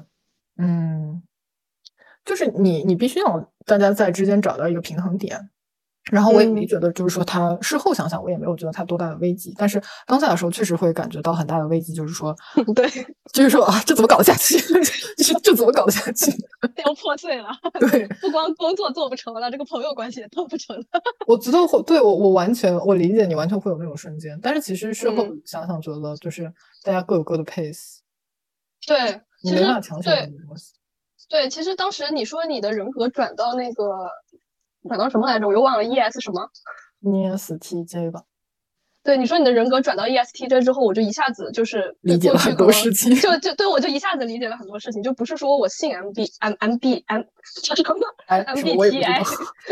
[0.57, 1.21] 嗯，
[2.25, 5.49] 就是你你必须要大家在之间找到一个平衡点。
[6.09, 9.53] 然后我也没觉得，就是说他事后想想，我也没有觉得他多大的危机。
[9.55, 12.35] 但是当下的时候，确实会感觉到很大的危机，就是说，
[12.75, 12.89] 对，
[13.31, 14.57] 就是说啊，这怎么搞得下去？
[15.21, 16.31] 这这怎么搞得下去？
[16.83, 17.49] 要破碎了。
[17.79, 20.83] 对，不光工作做不成了，这个朋友关系也做不成了。
[21.27, 24.39] 我觉得会，对我我完全我理解你，完全会有那种瞬间。
[24.41, 26.51] 但是其实事后想想，觉得就是
[26.83, 27.97] 大家各有各的 pace。
[28.87, 30.31] 对，你没法强求对，
[31.29, 34.09] 对，其实当时你说你的人格转到那个。
[34.87, 35.47] 转到什么来着？
[35.47, 35.83] 我又忘了。
[35.83, 36.49] E S 什么
[37.01, 38.23] ？E S T J 吧。
[39.03, 43.15] 对，你说你的人格转到 E S T J 之后，我就一下子就是理解了很多事情。
[43.15, 47.23] 就就对我就一下子理解了很多事情，就不是说我信 M B M M B M
[47.63, 47.95] 叫什么
[48.27, 49.23] M B T I。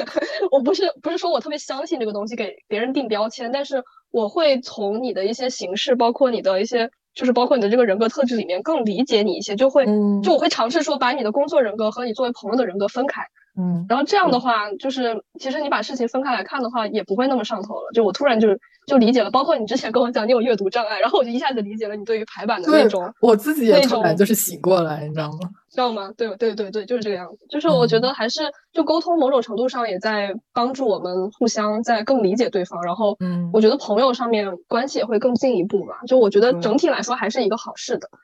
[0.49, 9.85] 我不是不是说我特别相信这个东西，给别人定标签，但是我会从你的一些形式，包括你的一些，就是包括你的这个人格特质里面，更理解你一些，就会
[10.23, 13.21] 就我会尝试说把你的工作人格和你作为朋友的人格分开。
[13.57, 17.91] 嗯，然后这样的话，就是其实你把事情分开来看的话，也不会那么上头了。
[17.93, 18.47] 就我突然就
[18.87, 23.13] 就理解了，包括你之前跟我讲你有阅读障碍，然后我就一下子理解了你对于排版的那种。
[23.21, 25.39] 我自己也突然就是醒过来，你知道吗？
[25.69, 26.11] 知道吗？
[26.17, 27.45] 对对对对，就是这个样子。
[27.49, 28.41] 就是我觉得还是
[28.73, 32.81] 就沟通，某种程度上也在帮助我们互相在更理解对方。
[32.83, 35.95] 然后，嗯，我觉得朋友上面关系也会更进一步嘛。
[36.07, 38.09] 就我觉得整体来说还是一个好事的。
[38.11, 38.17] 嗯，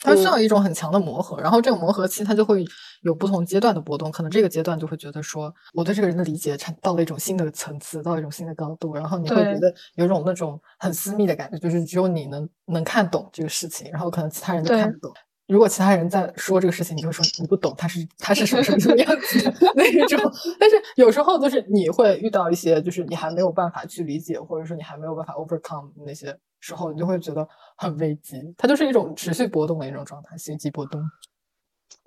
[0.00, 2.64] 它需要一种很强的磨合，然后这个磨合期它就会
[3.02, 15.12] 有不同阶段的波动，可能这个阶段就会觉得说我对这个人的理解产到了一种新的层次，到一种新的高度，然后你会觉得有种那种很私密的感觉，就是只有你能能看懂这个事情，然后可能其他人都看不懂。
[15.48, 20.18] 如果其他人在说这个事情，你就会说你不懂，他是他是什么什么什么样子 那一种。
[20.58, 27.46] 但是有时候就是你会遇到一些，就是你还没有办法去理解，或者说你还没有办法 overcome 那些时候，你就会觉得
[27.76, 28.54] 很危机。
[28.56, 31.02] 它就是一种持续波动的一种状态，随机波动。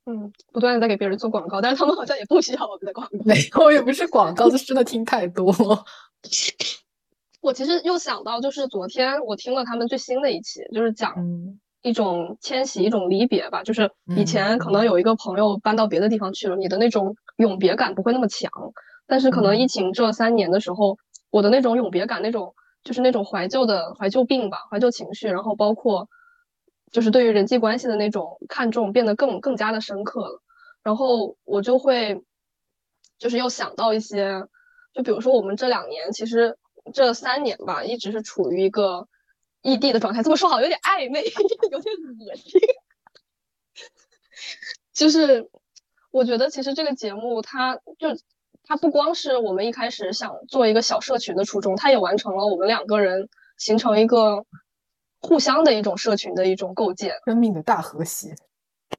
[0.06, 3.18] 嗯，不断的在给别人做广告，但是他们好像也不需要我们的广告。
[3.24, 5.54] 没有，也不是广告，就是真的听太多。
[7.42, 11.14] 我其实又想到，就是昨天我听了他们最新的一期，就是讲。
[11.82, 13.62] 一种迁徙，一种离别吧。
[13.62, 18.52] 就是以前可能有一个朋友搬到别的地方去了，你的那种永别感不会那么强。
[19.06, 20.98] 但是可能疫情这三年的时候，
[21.30, 26.08] 我的那种永别感，那种就是那种怀旧的怀旧病吧，怀旧情绪，然后包括
[26.90, 30.42] 就是对于人际关系的那种看重变得更更加的深刻了。
[30.84, 32.24] 然后我就会
[33.18, 34.48] 就是又想到一些。
[34.94, 36.58] 就比如说我们这两年，其实
[36.94, 39.10] 这三年吧，一直是处于一个
[39.62, 40.24] 异地的状态。
[40.24, 41.22] 这么说好有点暧昧，
[41.70, 41.94] 有点
[42.26, 42.62] 恶心。
[44.94, 45.50] 就是
[46.12, 48.16] 我觉得其实这个节目，它就
[48.68, 54.46] 它不光是我们一开始想做一个小社群的初衷，它也完成了我们两个人形成一个
[55.22, 58.36] 互相的一种社群的一种构建，生命的大和谐。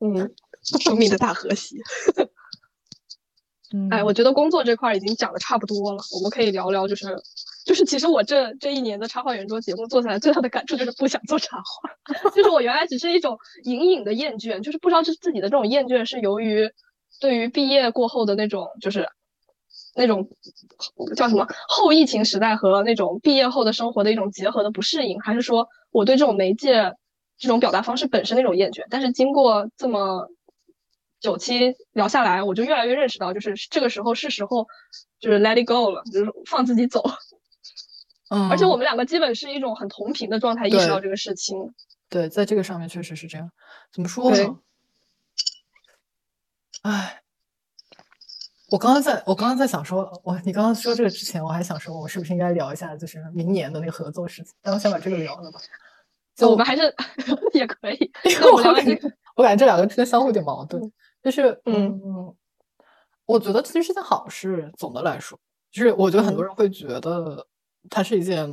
[0.00, 0.34] 嗯，
[0.80, 1.76] 生命的大和谐。
[3.90, 7.14] 哎，我觉得工作这块已经讲的差不多了，我们可以聊聊，就是
[7.64, 16.70] 就是其实我这这一年的插画圆桌节目做下来，最大的感触就是不想做插画， 就是我原来只是一种隐隐的厌倦，就是不知道是自己的这种厌倦是由于
[17.20, 19.08] 对于毕业过后的那种就是
[19.96, 20.28] 那种
[21.16, 26.94] 叫什么后疫情时代和那种毕业后的生活的一种结合的不适应，还是说我对这种媒介
[27.38, 28.84] 这种表达方式本身的一种厌倦？
[28.90, 30.28] 但是经过这么。
[31.18, 34.66] 九期聊下来，我就越来越认识到，就是这个时候是时候，
[35.18, 37.02] 就是 let it go 了，就是放自己走。
[38.28, 41.74] 嗯，而且我们两个基本是一种很同频的状态，意识到这个事情。
[42.10, 43.50] 对，在这个上面确实是这样。
[43.90, 44.58] 怎么说呢？
[46.82, 47.22] 哎，
[48.70, 54.52] 我刚刚在我刚刚在想说，我你刚刚说这个之前，我还想说，我是不是应该聊一下，就是明年的那个合作事情？
[54.60, 55.60] 但我先把这个聊了吧。
[56.34, 56.94] 就我们还是
[57.54, 59.00] 也可以，因为我感觉
[59.36, 60.82] 我感觉这两个之间相互有点矛盾。
[61.22, 62.34] 就是，嗯，
[63.24, 64.70] 我觉得其实是件好事。
[64.76, 65.38] 总的来说，
[65.72, 67.46] 就是我觉得很多人会觉得
[67.88, 68.52] 它是一件，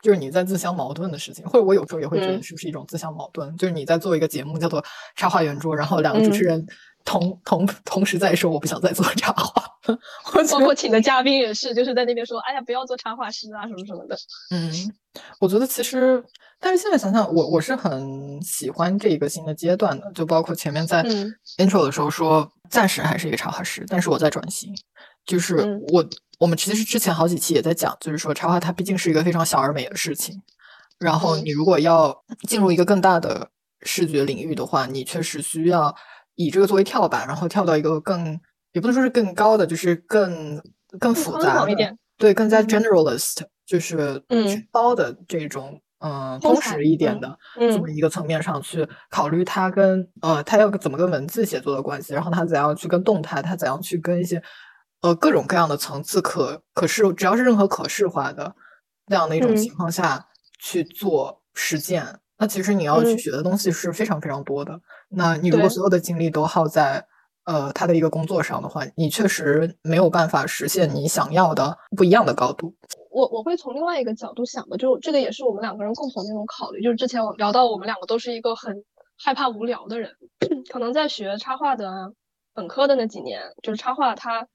[0.00, 1.44] 就是你在自相矛盾的事情。
[1.46, 3.56] 或者我有时候也会觉得是不是一种自相矛盾？
[3.56, 4.80] 就是你在做一个节目叫做
[5.16, 6.64] 《插画圆桌》，然后两个主持人
[7.06, 9.62] 同同同时在说我不想再做插画，
[10.52, 14.18] 包括请的嘉宾也是，就是在那边说，哎呀，不要做插画师啊，什么什么的。
[14.50, 14.70] 嗯，
[15.40, 16.22] 我觉得其实。
[16.58, 21.04] 但是现在想想，我我是很喜欢这一个新的阶段的，就包括前面在
[21.58, 24.74] intro 的时候说，暂时还是一个插画师，但是我在转型。
[25.26, 26.02] 就是我
[26.38, 30.42] 我们其实之前好几期也在讲，就是说插画它毕竟是一个非常小而美的事情。
[30.98, 33.50] 然后你如果要进入一个更大的
[33.82, 35.94] 视觉领域的话，你确实需要
[36.36, 38.40] 以这个作为跳板，然后跳到一个更
[38.72, 40.62] 也不能说是更高的，就是更
[41.00, 45.80] 更复杂一点，对，更加 generalist，就是全包的这种。
[45.98, 54.40] 嗯，通识一点的这么一个层面上去考虑，它跟呃，它要怎么跟文字写作的关系，然后它怎样去跟动态，它怎样去跟一些
[55.00, 58.54] 呃各种各样的层次可可视，只要是任何可视化的
[59.06, 60.22] 那样的一种情况下
[60.60, 62.04] 去做实践，
[62.38, 64.78] 那其实你要去学的东西是非常非常多的。
[65.08, 67.06] 那你如果所有的精力都耗在
[67.44, 72.74] 呃他的一个工作上的话，你确实没有办法实现你想要的不一样的高度。
[73.10, 76.82] 我我会从另外一个角度想的，就这个也是我们两个人共同的那种考虑。
[76.82, 78.84] 就是之前我聊到，我们两个都是一个很
[79.16, 80.10] 害怕无聊的人，
[80.70, 82.12] 可能在学插画的
[82.52, 84.46] 本科的那几年，就是插画它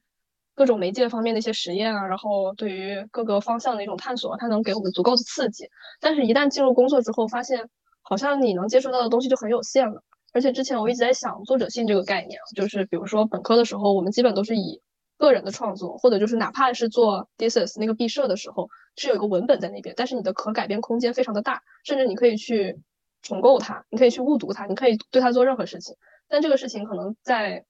[0.54, 5.68] 各种媒介方面的一些实验啊，然后对于各个方向的一种探索，它能给我们足够的刺激。
[6.00, 7.68] 但是，一旦进入工作之后，发现
[8.04, 10.04] 好像你能接触到的东西就很有限了。
[10.34, 14.82] 而且之前我一直在想作者性这个概念，就是比如说本科的时候，我们基本都是以
[15.18, 22.80] 个人的创作，或者就是哪怕是做 thesis 那个毕设的时候，是有一个文本在那边，但是你的可改变空间非常的大，甚至你可以去
[23.22, 25.96] 重构它，你可以去误读它，你可以对它做任何事情。
[26.28, 27.66] 但这个事情可能在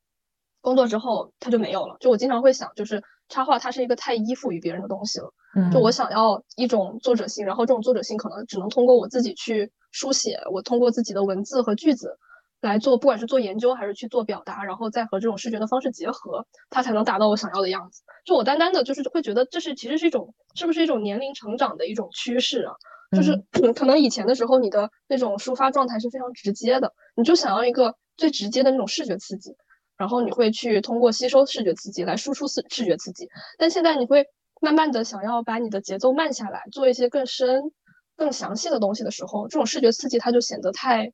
[0.61, 1.97] 工作之后它就没有了。
[1.99, 5.33] 就我经常会想，就是插画它是一个太依附于别人的东西了。
[5.73, 12.17] 就我想要一种作者性，然后这种作者性可能只能通过我自己去书写，我通过自己的文字和句子。
[12.61, 18.03] 来做，不管是做研究还是去做表达，然后再和这种视觉的方式结合，它才能达到我想要的样子。
[18.23, 22.73] 就我单单的，就是会觉得这是其实是一种，是不是一种年龄成长的一种趋势啊？
[23.17, 23.35] 就是
[23.75, 29.55] 可能以前的时候，你的那种抒发状态是非常直接的，你就想要一个最直接的那种视觉刺激，
[29.97, 33.27] 然后你会去通过吸收视觉刺激来输出视视觉刺激。
[33.57, 34.23] 但现在你会
[34.61, 37.71] 慢慢的想要把你的节奏慢下来，做一些更深、
[38.15, 41.11] 更详细的东西的时候，这种视觉刺激它就显得太。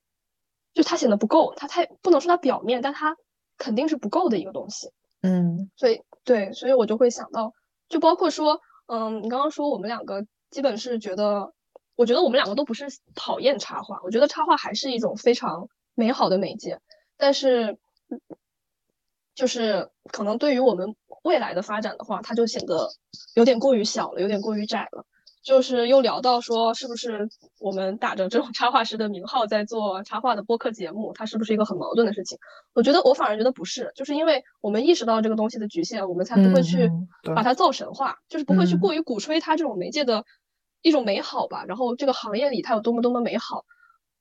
[0.78, 3.18] 就它显得不够，它太不能说它表面，但它
[3.58, 4.92] 肯定是不够的一个东西。
[5.24, 7.52] 嗯，所以对，所以我就会想到，
[7.90, 11.52] 就包括说，嗯，你刚刚说我们两个基本是觉得，
[11.96, 12.86] 我觉得我们两个都不是
[13.16, 16.80] 讨厌插画，我觉得插画还是一种非常美好的媒介，
[17.18, 17.80] 但是
[19.34, 22.92] 就是可能对于我们未来的发展的话，它就显得
[23.34, 25.08] 有点过于小了，有点过于窄了。
[25.48, 27.30] 就是又聊到说，是不是
[27.62, 32.38] 我们打着这种插画师的名号在做插画的播客节目，它是不是一个很矛盾的事情？
[32.74, 36.92] 我觉得我反而觉得不是，就是因为我们意识到这个东西的局限，我们才不会去
[37.34, 40.26] 把它造神话，就是不会去过于鼓吹它这种媒介的
[40.82, 41.64] 一种美好吧。
[41.66, 43.64] 然后这个行业里它有多么多么美好，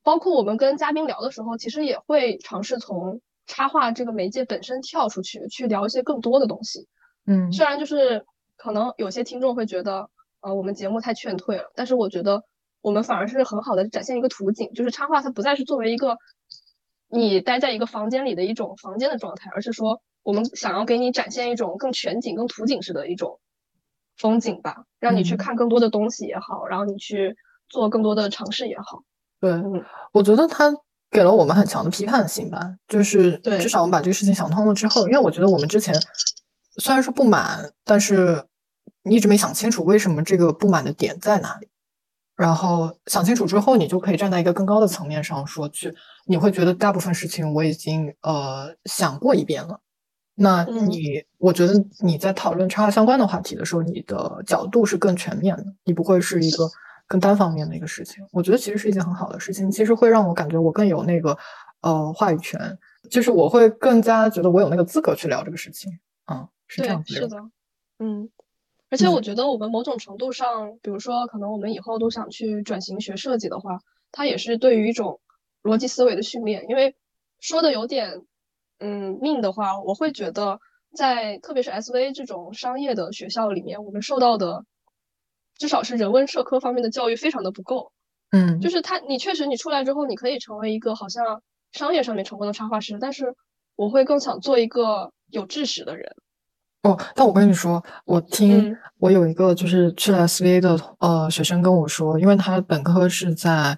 [0.04, 6.86] 包括我们跟嘉宾聊的时候，其实也会尝试从插画这个媒介本身跳出去，去聊一些更多的东西。
[7.26, 8.24] 嗯，虽然就是。
[8.58, 10.08] 可能有些听众会觉得，
[10.46, 11.72] 呃，我们节目太劝退了。
[11.74, 12.44] 但是我觉得
[12.80, 16.16] 我们反而是很好的展现一个图景，就是插画它不再是作为一个
[17.08, 23.40] 你待在一个房间里的一种房间的状态，而是说我们想要给你展现一种更全景、更图景式的一种
[24.16, 27.34] 风景吧，让你去看更多的东西也好，然后你去
[27.68, 29.02] 做更多的尝试也好。
[29.40, 29.52] 对，
[30.12, 30.72] 我觉得它
[31.10, 35.92] 给了我们很强的批判性吧，就是对至少我们把这个事情想通了之后，因为我觉得我们之前
[36.78, 38.44] 虽然说不满，但是
[39.06, 41.68] 你一直没想清楚为什么这个不满的点在哪里。
[42.34, 45.94] 然后想清楚之后，你就可以站在一个更高的层面上说去，
[46.26, 49.80] 你会觉得大部分事情我已经呃想过一遍了。
[50.34, 56.68] 那嗯你，我觉得你在讨论插画相关的话题的时候，你的角度是更全面的，你不会是一个
[57.06, 58.22] 更单方面的一个事情。
[58.32, 61.38] 我觉得其实是一件很好的事情，其实会让我感觉我更有那个
[61.80, 62.60] 呃话语权，
[63.10, 65.90] 就是我会更加觉得我有那个资格去聊这个事情。
[66.30, 67.38] 嗯，是这样对，子是的，
[68.00, 68.28] 嗯，
[68.88, 73.78] 而且嗯我觉得我们某种程度上，比如说，可能我们以后都想去转型学设计的话，
[74.12, 75.20] 它也是对于一种
[75.62, 76.66] 逻辑思维的训练。
[76.68, 76.94] 因为
[77.40, 78.22] 说的有点
[78.78, 80.60] 嗯命的话，我会觉得
[80.94, 84.64] 在特别是 SV 这种商业的学校里面，我们受到的
[85.56, 87.92] 至少是人文社科方面的教育非常的不够。
[88.30, 93.34] 嗯，就是他，你确实你出来之后，你可以成为一个好像商业上面成功的插画师，但是
[93.74, 96.14] 我会更想做一个有知识的人。
[96.86, 103.76] 哦，但我跟你说，我听嗯我有一个就是去了 SVA 的呃学生跟我说，因为他本科是在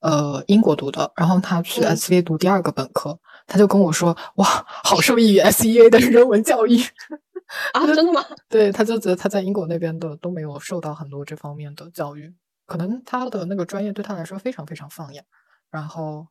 [0.00, 6.78] 呃英国读的，然后他去嗯 SVA 读第二个本科，他就跟我说，哇，好受益于 SEA 的人文教育。
[7.74, 8.24] 啊，真的吗？
[8.48, 12.32] 对，他就觉得他在英国那边的都没有受到很多这方面的教育，
[12.66, 15.24] 可能他的那个专业对他来说非常非常放养，
[15.70, 16.26] 然后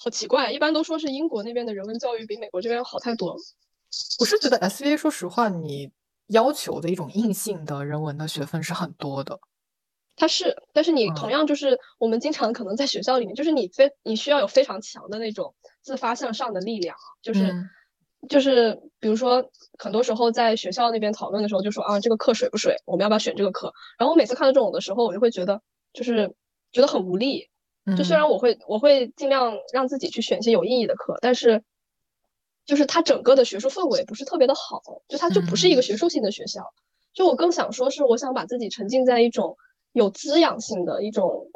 [0.00, 3.36] 好奇怪，一般都说是英国那边的人文教育比美国这边好太多了。
[4.20, 5.90] 我是觉得 SVA 说实话，你
[6.28, 9.38] 要求的一种硬性的人文的学分是很多的。
[10.16, 17.68] 它是，但是你嗯同样就是我们经常可能在学校里面，就是你非你需要有非常强的那种自发向上的力量啊，就是、嗯
[18.28, 19.48] 就是比如说
[19.78, 23.72] 很多时候在学校那边讨论的时候，就说啊这个课水不水，我们要不要选这个课？
[23.96, 26.34] 然后我每次看到这种的时候，我就会觉得就是
[26.72, 27.48] 觉得很无力。
[27.96, 31.62] 就虽嗯然我会我会尽量让自己去选一些有意义的课，但是
[32.68, 36.74] 就是它整个的学术氛围不是特别的好，就它就不是一个嗯学术性的学校。
[37.14, 39.56] 就我更想说是，我想把自己沉浸在一种
[39.92, 41.48] 有滋养性的一种，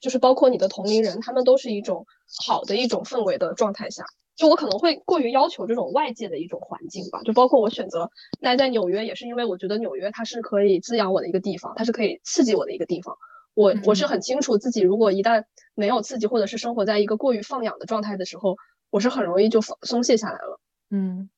[0.00, 2.04] 就是包括你的同龄人，他们都是一种
[2.44, 4.04] 好的一种氛围的状态下。
[4.36, 8.10] 就我可能会过于要求这种外界的一种环境吧，就包括我选择
[8.42, 13.16] 待在纽约，也是因为我觉得纽约它是可以滋养我的一个地方，它是可以刺激我的一个地方。
[13.54, 18.56] 我我是嗯很清楚自己如果一旦没有刺激，或者是生活在一个过于放养的状态的时候，
[18.94, 20.60] 我是很容易就放松懈下来了。
[20.90, 21.28] 嗯，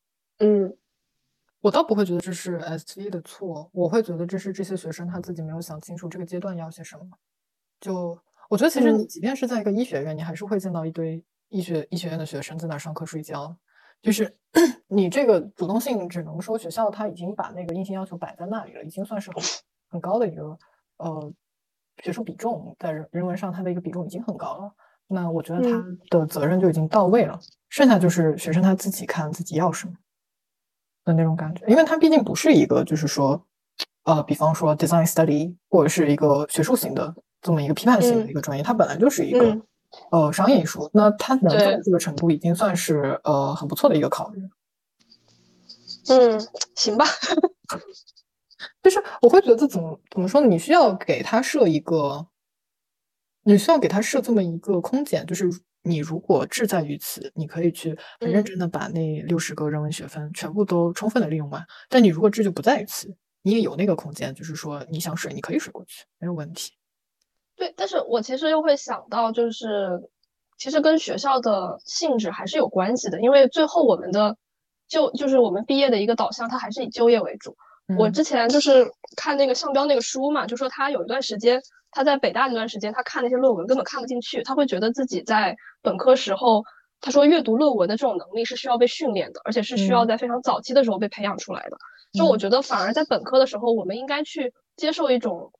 [0.40, 0.76] 嗯
[1.62, 7.08] 我倒不会觉得这是 SV 的错，我会觉得这是这些学生他自己没有想清楚这个阶段要些什么。
[7.80, 8.18] 就
[8.50, 13.56] 我觉得，其实你嗯即便是在一个医学院，你还是会见到一堆医学医学院的学生在那儿上课睡觉。
[14.02, 14.36] 就是
[14.86, 19.42] 你这个主动性，只能说学校他已经把那个硬性要求摆在那里了，已经算是很
[19.88, 20.58] 很高的一个
[20.98, 21.32] 呃
[22.04, 24.74] 学术比重，在人人文上它的一个比重已经很高了。
[25.08, 27.38] 那我觉得他嗯的责任就已经到位了，
[27.68, 29.92] 剩下就是学生他自己看自己要什么
[31.04, 33.40] 的那种感觉，因为他毕竟不是一个就是说，
[34.04, 39.62] 呃，比方说 design study 或者是一个学术型的这么一个批判性的嗯一个专业，它本来就是一个、嗯
[40.10, 44.42] 呃商业艺术，那他能做到这个程度，已经算是呃很不错的一个考虑。
[46.08, 46.38] 嗯，
[46.76, 47.06] 行吧。
[48.82, 50.40] 就是我会觉得怎么怎么说？
[50.40, 52.26] 你需要给他设一个，
[53.46, 55.48] 你需要给他设这么一个空间，就是
[55.82, 61.64] 你如果志在于此，你可以去很认嗯真的把那六十个人文学分全部都充分的利用完。
[61.88, 66.72] 但你如果志就不在于此，你也有那个空间，就是说你想水，你可以水过去，没有问题。
[67.54, 70.02] 对，但是我其实又会想到，就是
[70.58, 74.36] 其实跟学校的性质还是有关系的，因为最后我们的
[74.88, 77.56] 就就是我们毕业的一个导向，它还是以就业为主。
[77.96, 81.62] 我嗯之前就是看那个项标那个书嘛，就说他有一段时间，
[81.96, 86.62] 他在北大那段时间，他看那些论文根本看不进去，他会觉得自己在本科时候，
[87.00, 91.78] 他说阅读论文的这种能力是需要被训练的，而且是需要嗯在非常早期的时候被培养出来的。
[92.12, 95.52] 就我嗯觉得反而在本科的时候，我们应该去接受一种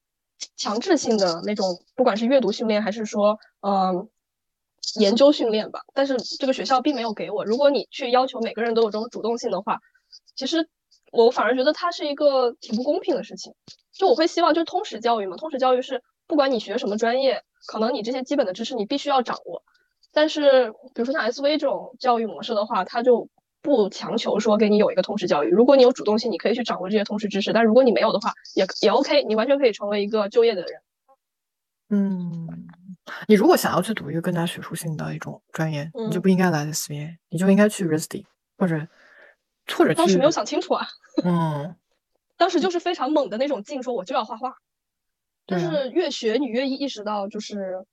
[0.59, 4.11] 强制性的那种，不管是阅读训练还是说，嗯、
[5.01, 5.81] 研究训练吧。
[5.95, 7.47] 但是这个学校并没有给我。
[7.47, 9.79] 如果你去要求每个人都有这种主动性的话，
[10.35, 10.69] 其实
[11.13, 13.55] 我反而觉得它是一个挺不公平的事情。
[13.95, 19.63] 就我会希望就是通识教育嘛，通识教育是不管你学什么专业，可能你这些基本的知识你必须要掌握。
[20.13, 23.29] 但是比如说像 SV 这种教育模式的话，它就
[23.61, 25.51] 不强求说给你有一个通识教育。
[25.51, 30.81] 如果你有主动性，你可以去掌握这些通识知识；但如果你没有的话，也也 OK，你完全可以成为一个就业的人。
[31.91, 32.67] 嗯，
[33.29, 38.25] 你如果想要去读一个更加学术性的一种专业，你就不应该来 SVA，你就应该去 RISD
[38.57, 38.89] 或者
[39.77, 40.87] 或者当时没有想清楚啊。
[41.25, 41.77] 嗯，
[42.39, 44.57] 当时就是非常猛的那种劲，说我就要画画。
[45.47, 47.87] 但是越学你越意识到，就是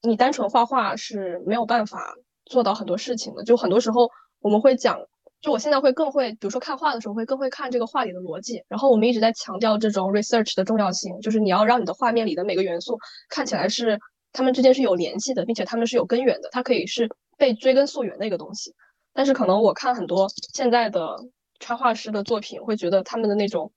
[0.00, 3.42] 你单纯画画是没有办法做到很多事情的。
[3.42, 4.08] 就很多时候
[4.38, 5.00] 我们会讲，
[5.40, 8.62] 就我现在会更会，比如说看画的时候会更会看这个画里的逻辑。
[8.68, 12.96] 然后我们一直在强调这种 research 的重要性，就是你要让你的画面里的每个元素
[13.28, 13.98] 看起来是
[14.32, 18.72] 它们之间是有联系的，并且它们是有根源的，它可以是被追根溯源的一个东西。
[19.12, 21.16] 但是可能我看很多现在的
[21.58, 23.72] 插画师的作品，会觉得他们的那种。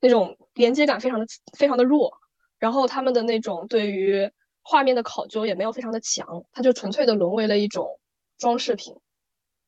[0.00, 1.26] 那种连接感非常的
[1.56, 2.12] 非常的弱，
[2.58, 4.30] 然后他们的那种对于
[4.62, 7.98] 画面的考究也没有非常的强，它就纯粹的沦为了一种
[8.36, 8.94] 装饰品。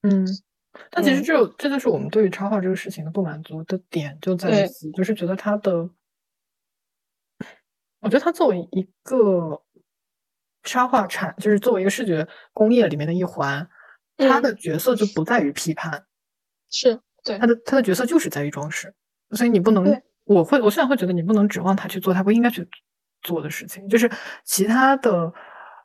[0.02, 0.26] 嗯，
[0.90, 5.88] 但其实这这就是我们对于插画这个事情的不满足的点，就在于此，就是觉得它的，
[8.00, 9.62] 我觉得它作为一个
[10.62, 13.68] 插画产，就是作为一个视觉工业里面的一环，
[14.16, 16.06] 它的角色就不在于批判，
[16.70, 18.94] 是对它的它的角色就是在于装饰，
[19.30, 20.00] 所以你不能。
[20.28, 22.68] 我会，我现在会觉得你不能指望他去做他不应该去
[23.22, 24.10] 做的事情，就是
[24.44, 25.32] 其他的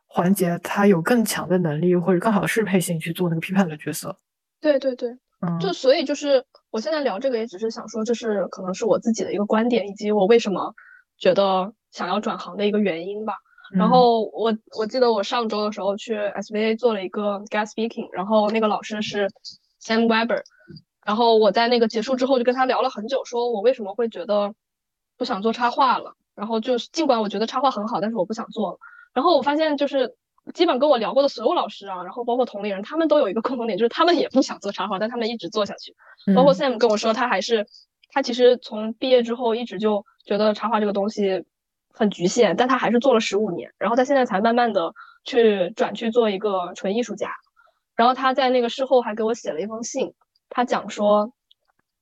[0.05, 4.15] 环节，他有更强的能力或者更好的适配性去做那个批判的角色。
[4.59, 5.09] 对对对，
[5.41, 10.75] 嗯，就所以就是我现在聊这个，也只是想说，这是可能是我自己的一个观点，以及我为什么
[11.17, 13.35] 觉得想要转行的一个原因吧。
[13.71, 19.29] 然后我我记得我上周的时候去 SVA 做了一个 guest speaking，然后那个老师是
[19.81, 20.41] Sam Weber。
[21.05, 24.53] 然后我在那个结束之后就跟他聊了很久，说我为什么会觉得
[25.17, 26.15] 不想做插画了。
[26.35, 28.77] 然后就是尽管我觉得插画很好，但是我不想做了。
[29.13, 30.15] 然后我发现就是
[30.55, 35.95] 基本跟我聊过的所有老师啊，然后包括同龄人，他们都有一个共同点，就是他们也不想做插画，但他们一直做下去。
[36.33, 37.67] 包括 Sam 跟我说，他还是
[38.11, 41.45] 他其实从毕业之后一直就觉得插画这个东西
[41.93, 44.93] 很局限，但他还是做了十五年，然后他现在才慢慢的
[45.23, 47.29] 去转去做一个纯艺术家。
[47.95, 50.15] 然后他在那个事后还给我写了一封信。
[50.55, 51.33] 他讲说，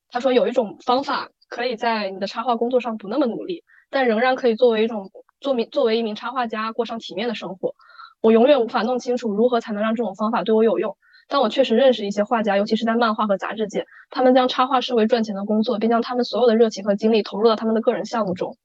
[0.09, 7.75] 他说有一种方法可以在你的插画工作上不那么努力，但仍然可以作为一种作名作为一名插画家过上体面的生活。
[8.19, 10.97] 我永远无法弄清楚如何才能让这种方法对我有用，
[11.29, 18.57] 但我确实认识一些画家，尤其是在漫画和杂志界，他们将插画视为赚钱的工作，并将他们所有的热情和精力投入到他们的个人项目中。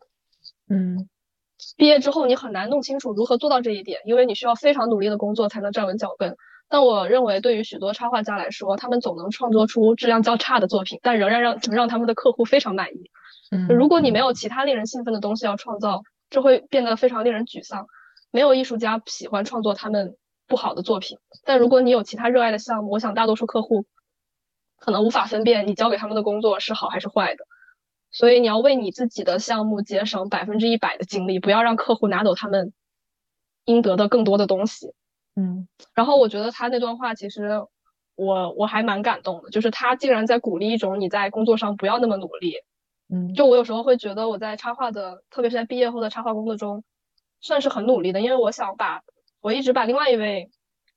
[0.69, 1.09] 嗯，
[1.77, 6.37] 毕业之后你很难弄清楚如何做到这一点，因为你需要非常努力的工作才能站稳脚跟。
[6.69, 13.11] 但我认为，对于许多插画家来说，他们总能创作出质量较差的作品，但仍然让能让他们的客户非常满意。
[13.51, 17.87] 嗯，如果你没有其他令人兴奋的东西要创造，这会变得非常令人沮丧。
[18.33, 20.17] 没有艺术家喜欢创作他们
[20.49, 23.87] 不好的作品，但如果你有其他热爱的项目，我想大多数客户
[24.79, 27.47] 可能无法分辨你交给他们的工作是好还是坏的。
[28.11, 32.73] 所以你要为你自己的项目节省百分之一百的精力，不要让客户拿走他们
[33.65, 34.93] 应得的更多的东西。
[35.35, 37.61] 嗯，然后我觉得他那段话其实
[38.15, 42.55] 我我还蛮感动的，就是他竟然在鼓励一种你在工作上不要那么努力。
[43.09, 46.85] 嗯，就我有时候会觉得我在插画的，特别是在毕业后的插画工作中，
[47.41, 49.03] 算是很努力的，因为我想把
[49.41, 50.51] 我一直把另外一位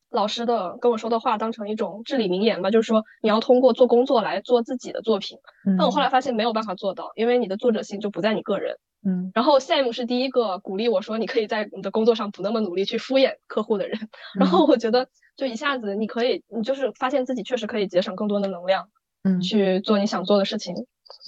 [0.10, 5.38] 老师的跟我说的话当成一种至理名言吧，就是说你要通过做工作来做自己的作品。
[5.78, 8.78] 但我后来发现没有办法做到，因为你的作者性就不在你个人。
[9.06, 13.98] 嗯，然后 Sam 是第一个鼓励我说，你可以在你的工作上不那么努力去敷衍客户的人。
[14.38, 18.90] 然后我觉得，就一下子你可以，你就是发现自己确实可以节省更多的能量，
[19.24, 20.76] 嗯，去做你想做的事情。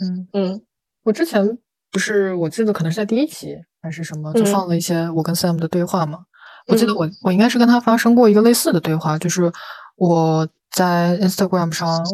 [0.01, 0.61] 嗯嗯，
[1.03, 1.57] 我之前
[1.91, 6.26] 不是，我记得可能是在第一期还是什么，就放了一些我跟 Sam 的对话嘛。
[6.67, 9.49] 我记得我我应该是跟他发生过一个类似的对话，就是
[9.95, 12.05] 我在 Instagram 上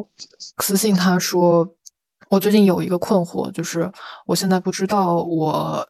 [0.60, 1.74] 私信他说。
[2.30, 3.92] 我最近有一个困惑，就是
[4.26, 5.88] 我现在不知道我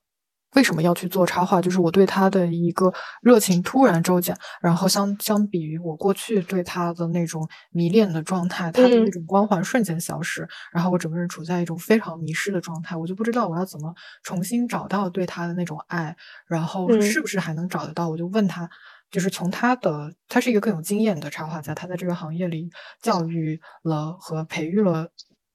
[0.55, 16.15] 为什么要去做插画，就是我对他的一个热情突然骤减，然后相相比于我过去对他的那种迷恋的状态，他的那种光环瞬间消失，然后我整个人处在一种非常迷失的状态，我就不知道我要怎么重新找到对他的那种爱，
[16.47, 18.09] 然后是不是还能找得到？
[18.09, 18.69] 我就问他，
[19.11, 22.69] 就是从他的，他是一个更有经验的插画家，他在这个行业里
[23.01, 25.07] 教育了和培育了。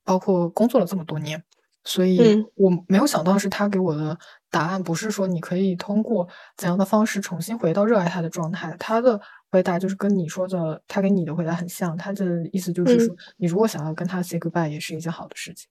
[0.04, 1.42] 包括工作了这么多年，
[1.84, 4.18] 所以我没有想到是他给我的
[4.50, 8.76] 答案，不是说你可以通过怎样的方式重新回到热爱他的状态。
[8.78, 11.96] 他的回答就是跟你说的，他给你的回答很像。
[11.96, 15.68] 他的意思就是说，你如果想要跟他 say goodbye，也是一件好的事情。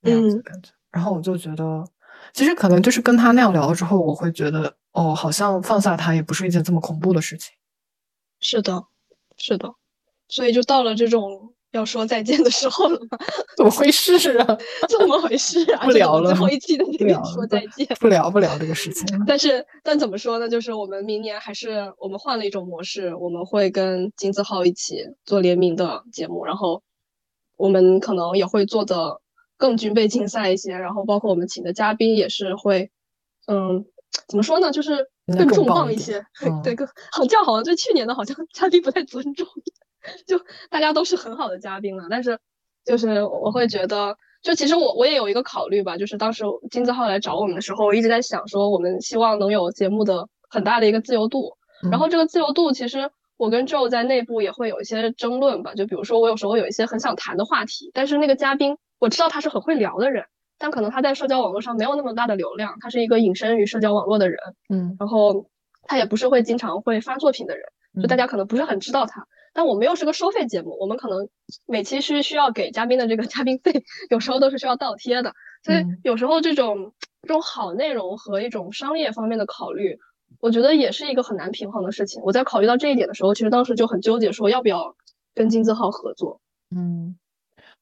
[0.00, 0.70] 那样子的感觉。
[0.90, 1.84] 然后我就觉得，
[2.32, 7.54] 其实可能就是跟他那样聊了之后，我会觉得，哦，好像放下他也不是一件这么恐怖的事情。
[8.38, 8.84] 是的，
[9.36, 9.74] 是的。
[10.28, 13.18] 所以就到了这种要说再见的时候了吗？
[13.56, 14.58] 怎么回事啊？
[14.88, 15.84] 怎么回事啊？
[15.84, 19.06] 不聊了，最后一期的那个说再见，不聊不聊这个事情。
[19.26, 20.48] 但是但怎么说呢？
[20.48, 26.82] 就是我们明年还是我们换了一种模式，我们会跟金字号一起做联名的节目，然后
[27.56, 29.20] 我们可能也会做的
[29.56, 32.90] 更军备竞赛一些，然后包括我们请的嘉宾也是会，
[33.46, 33.84] 嗯，
[34.28, 34.70] 怎么说呢？
[34.70, 36.24] 就是更重磅一些。
[36.62, 39.46] 对，更好像好像对去年的好像嘉宾不太尊重。
[40.26, 40.40] 就
[40.70, 42.38] 大家都是很好的嘉宾了，但是
[42.84, 51.56] 就是我会觉得，就其实我我也有一个考虑吧，就是当时金字号来找我们的时候，我一直在想说，我们希望能有节目的很大的一个自由度。
[51.90, 55.74] 然后这个自由度，其实我跟 Joe 在内部也会有一些争论吧。
[55.74, 60.24] 就比如说，我有时候有一些很想谈的话题，但是那个嘉宾我知道他是很会聊的人，
[60.56, 64.38] 但可能他在社交网络上没有那么大的流量，他是一个隐身于社交网络的人。
[64.70, 65.46] 嗯，然后
[65.82, 67.66] 他也不是会经常会发作品的人，
[68.00, 69.26] 就大家可能不是很知道他。
[69.54, 71.28] 但我们又是个收费节目，我们可能
[71.64, 73.72] 每期是需要给嘉宾的这个 嘉宾费，
[74.10, 75.32] 有时候都是需要倒贴的，
[75.62, 76.92] 所以有时候这种
[77.22, 79.96] 这种好内容和一种商业方面的考虑，
[80.40, 82.20] 我觉得也是一个很难平衡的事情。
[82.24, 84.94] 我在考虑到这一点的时候，其实当时就很纠结，说要不要
[85.34, 86.40] 跟金字号合作。
[86.74, 87.16] 嗯，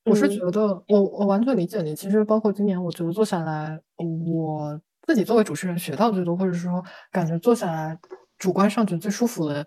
[0.04, 1.96] 我是觉得，我我完全理解你。
[1.96, 7.98] 其实包括今年，我觉得做下来，我自己作为主持人学到最多，或者说感觉做下来
[8.36, 9.66] 主观上觉得最舒服的。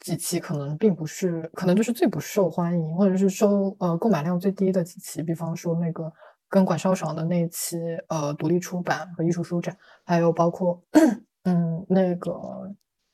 [0.00, 5.22] 几期可能并不是，可能就是最不受欢迎，或者是收呃购买量最低的几期。
[5.22, 6.12] 比方说那个
[6.48, 7.78] 跟管少爽的那期，
[8.08, 10.80] 呃，独立出版和艺术书展，还有包括
[11.44, 12.32] 嗯那个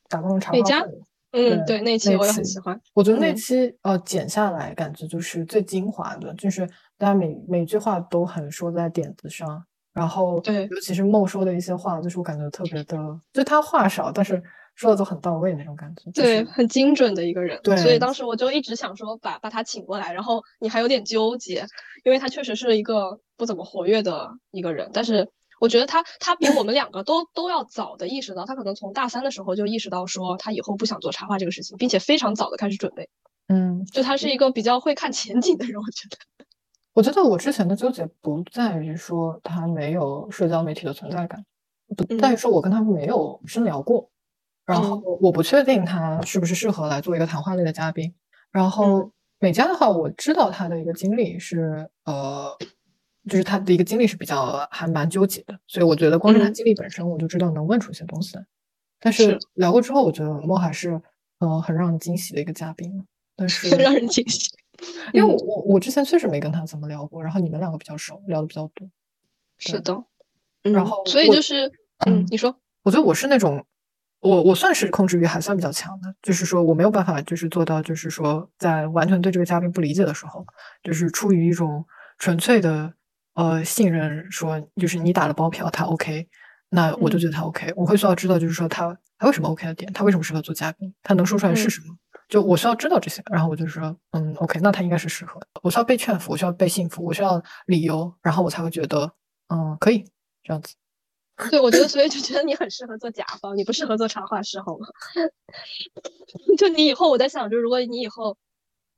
[0.09, 1.03] 打工茶话会，
[1.33, 2.79] 嗯对，那期我也很喜欢。
[2.93, 6.67] 我觉得那期呃剪下来感觉就是最精华的，就是
[6.99, 9.65] 大家每每句话都很说在点子上，
[9.95, 12.99] 然后对，尤其是孟说的一些话，就是我感觉特别的，
[13.33, 14.43] 就他话少，但是。
[14.75, 17.61] 说的都很到位那种感觉，对，很精准的一个人。
[17.63, 21.67] 对，所以当时我就一直想说把把他请过来，然后你还有点纠结，
[22.05, 24.91] 因为他确实是一个不怎么活跃的一个人。
[24.93, 33.09] 但是我觉得他他比我们两个都都要早的意识到，他可能从大三的时候就意识到说他以后不想做插画这个事情，并且非常早的开始准备。
[33.49, 36.17] 嗯，就他是一个比较会看前景的人，我觉得。
[36.95, 41.43] 我觉得我之前的纠结不在于说他没有社交媒体的存在感，
[41.97, 44.11] 不在于说我跟他没有深聊过。
[44.65, 48.15] 然后我不确定他是不是适合来做一个谈话类的嘉宾。
[48.51, 52.57] 然后美嘉的话，我知道他的一个经历是，呃，
[53.29, 58.45] 就是他的一个经历是比较还蛮纠结的，所以我觉得光是他经历本身，我就知道能问出一些东西来。
[59.01, 61.01] 但是聊过之后，我觉得莫海是，
[61.39, 63.05] 呃，很让人惊喜的一个嘉宾。
[63.35, 64.51] 但是 让人惊喜，
[65.13, 68.89] 因为我我我之前确实没跟他怎么聊过，然后你们两个比较熟，聊的比较多。
[69.59, 70.05] 是的，
[70.63, 71.73] 然后所以就是，
[72.07, 73.65] 嗯，你说，我觉得我是那种。
[74.23, 80.47] 我我算是控制欲还算比较强的，就是说我没有办法，就是做到，就是说在完全对这个嘉宾不理解的时候，
[80.83, 81.85] 就是出于一种
[82.19, 82.93] 纯粹的
[83.35, 86.29] 呃信任，说就是你打了包票，他 OK，
[86.71, 87.73] 那我就觉得他 OK。
[87.75, 91.97] 我会需要知道，就是说他他为什么 OK 的点，他为什么适合做嘉宾，他能说出来是什么？
[92.29, 95.49] 就我需要知道这些，然后我就说嗯 OK，那他应该是适合的。
[95.63, 99.13] 我需要被劝服，我需要被信服，我需要理由，然后我才会觉得
[99.49, 100.05] 嗯可以
[100.45, 100.75] 这样子。
[101.51, 104.87] 对，我觉得，所以就觉得你很适合做甲方，你不适合做插画师，好吗？
[106.59, 108.37] 就你以后，我在想，就如果你以后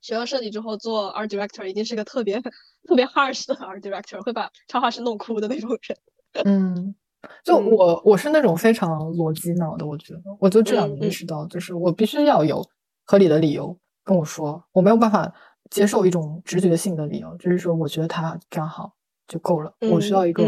[0.00, 6.44] 学了设计之后做 art director，一定是个特别特别 harsh 的 art director，会把插画师弄哭的那种人。
[6.44, 6.94] 嗯，
[7.44, 12.68] 就我我是那种非常逻辑脑的，我觉得，我就这两年意识到，就是我必须要有
[13.06, 15.32] 合理的理由跟我说，我没有办法
[15.70, 18.92] 接受一种直觉性的理由，就是说我觉得他这样好
[19.28, 20.42] 就够了，我需要一个。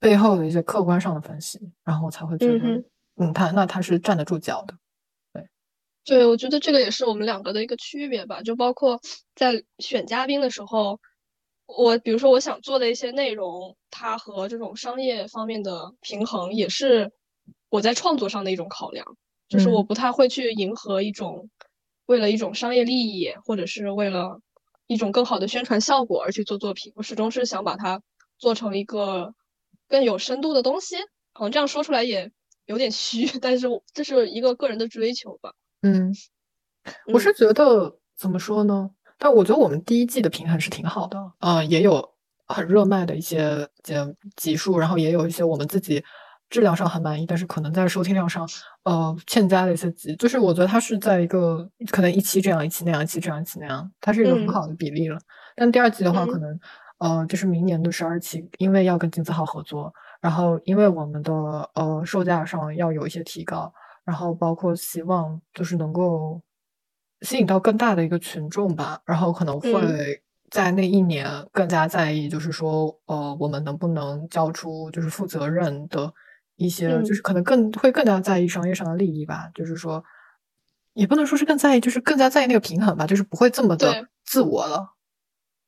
[0.00, 2.82] 背后的一些客观上的分析，然后我才会觉得，
[3.16, 4.76] 嗯，他那他是站得住脚的，
[5.32, 5.48] 对，
[6.04, 8.42] 对，我觉得这个也是我们两个的一个区别吧。
[8.42, 9.00] 就包括
[9.36, 11.00] 在选嘉宾的时候，
[11.66, 17.12] 我比如说我想做的一些内容，它和这种商业方面的平衡，也是
[17.70, 19.16] 我在创作上的一种考量。
[19.48, 21.48] 就是我不太会去迎合一种
[22.06, 24.40] 为了一种商业利益，或者是为了
[24.88, 26.92] 一种更好的宣传效果而去做作品。
[26.96, 28.02] 我始终是想把它
[28.38, 29.32] 做成一个。
[29.94, 30.96] 更有深度的东西，
[31.32, 32.28] 好像这样说出来也
[32.66, 35.52] 有点虚， 但是这是一个个人的追求吧。
[35.82, 36.12] 嗯，
[37.12, 38.90] 我是觉得怎么说呢？
[39.16, 42.10] 但我觉得我们第一季的平衡是挺好的，呃，也有
[42.48, 43.94] 很热卖的一些集
[44.34, 46.02] 集数，然后也有一些我们自己
[46.50, 48.44] 质量上很满意，但是可能在收听量上
[48.82, 55.16] 呃欠佳的一些集，就是我觉得它是在一个可能一期这样一期那样一期这样一期那样，它是一个很好的比例了。
[55.54, 56.58] 但第二季的话，可能。
[56.98, 61.32] 呃，就是明年的十二期，因为要跟金字号合作，然后因为我们的
[61.74, 63.72] 呃售价上要有一些提高，
[64.04, 66.40] 然后包括希望就是能够
[67.22, 76.12] 吸引到更大的一个群众吧，然后可能会在那一年更加在意，就是说，呃，我们能不能交出就是负责任的
[76.56, 80.02] 一些，就是可能更会更加在意商业上的利益吧，就是说，
[80.92, 84.93] 也不能说是更在意，就是更加在意那个平衡吧，就是不会这么的自我了。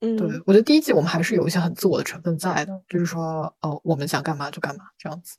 [0.01, 5.36] 嗯，对我觉得第一季我们还是有一些很自我的成分在的，就是说，哦，我们想干嘛就干嘛这样子。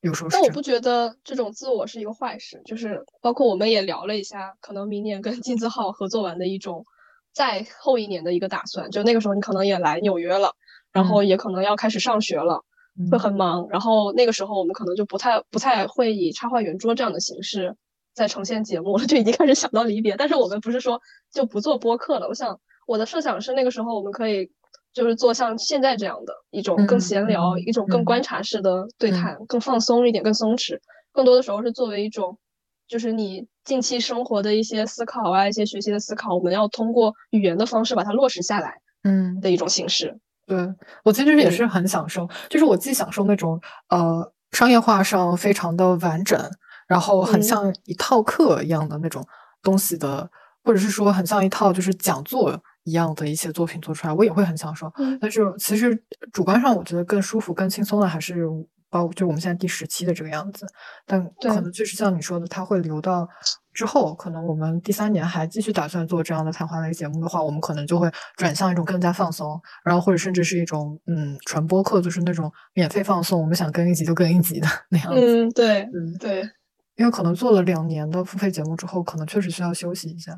[0.00, 6.86] 有时候，但我不觉得这种自我是一个坏事，就是包括我们也聊了一下，可能明年跟金字号合作完的一种
[7.34, 10.54] 在后一年的一个打算，就那个时候你可能也来纽约了，
[10.90, 12.64] 然后也可能要开始上学了，
[13.10, 17.76] 会很忙，然后那个时候我们可能就不太不太会以插画圆桌这样的形式
[18.14, 20.16] 再呈现节目了，就已经开始想到离别。
[20.16, 22.58] 但是我们不是说就不做播客了，我想。
[22.86, 24.50] 我的设想是，那个时候我们可以
[24.92, 30.78] 就是做像现在这样的一种更闲聊、一种更观察式的对谈，更放松一点、更松弛。
[31.12, 32.38] 更多的时候是作为一种，
[32.86, 40.16] 就是你近期生活的一些思考啊、一些学习的思考，我们要通过语言的方式把它落实下来，嗯，的一种形式。
[40.46, 40.56] 对
[41.02, 46.40] 我其实也是很享受，就是我既享受那种呃商业化上非常的完整，
[46.86, 49.26] 然后很像一套课一样的那种
[49.62, 50.30] 东西的，
[50.62, 52.62] 或者是说很像一套就是讲座。
[52.86, 54.90] 一样的一些作品做出来，我也会很享受。
[55.20, 56.00] 但是其实
[56.32, 58.46] 主观上，我觉得更舒服、更轻松的还是
[58.88, 60.64] 包，就我们现在第十期的这个样子。
[61.04, 63.28] 但可能就是像你说的，它会留到
[63.74, 75.20] 之后，可能我们第三年还继续打算做这样的谈话类节目的话，我们可能就会转向一种更加放松，然后或者甚至是一种嗯纯播客，就是那种免费放送，我们想更一集就更一集的那样子。
[75.20, 76.48] 嗯，对，嗯对，
[76.94, 80.32] 因为可能做了两年的付费节目之后，可能确实需要休息一下。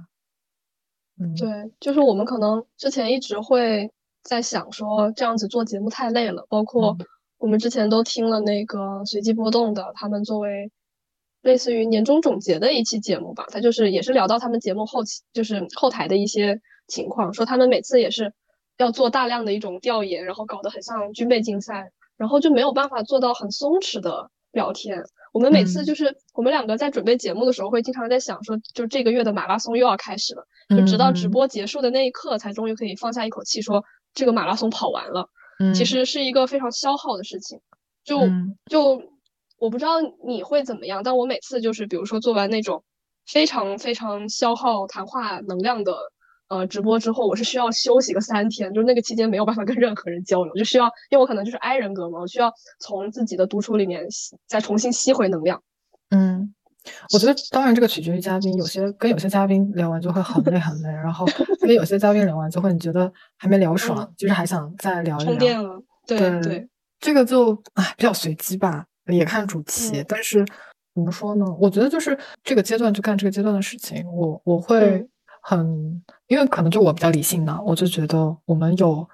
[1.37, 3.91] 对，就是我们可能之前一直会
[4.23, 6.97] 在想说这样子做节目太累了，包括
[7.39, 10.71] 我们之前都听了那个随机波动的，他们作为
[11.43, 18.33] 类似于年终总结的一期节目吧，他就是也是聊到他们节目后期就是后台的一些情况，说他们每次也是
[18.77, 25.05] 要做大量的一种调研，然后搞得很像军备竞赛，然后就没有办法做到很松弛的聊天。
[25.33, 35.29] 我们每次就是我们两个在准备节目的时候，会经常在想说，就这个月的马拉松又要开始了，就直到直播结束的那一刻，才终于可以放下一口气，说这个马拉松跑完了。
[35.61, 37.61] 嗯，其实是一个非常消耗的事情。
[38.05, 38.21] 就
[38.71, 39.03] 就
[39.59, 39.95] 我不知道
[40.27, 42.85] 你会怎么样，但我每次就是比如说做完那种
[43.27, 45.93] 非常非常消耗谈话能量的。
[46.49, 54.07] 呃，直播之后我是需要休息个三天，就是那个期间没有办法跟任何人交流，就需要，因为我可能就是 I 人格嘛，我需要从自己的独处里面
[54.47, 55.63] 再重新吸回能量。
[56.09, 56.55] 嗯，
[57.13, 61.27] 我觉得当然这个取决于嘉宾，有些跟有些嘉宾聊完就会很累很累，然后
[61.61, 65.27] 跟有些嘉宾聊完就会你觉得还没聊爽，就是还想再聊一聊。
[65.27, 66.67] 充电了，对对，
[66.99, 70.43] 这个就唉比较随机吧，也看主题，但是
[70.95, 71.45] 怎么说呢？
[71.61, 75.07] 我觉得就是这个阶段就干这个阶段的事情，我我会。
[75.49, 79.09] 很，因为可能就我比较理性嘛，我就觉得我们有，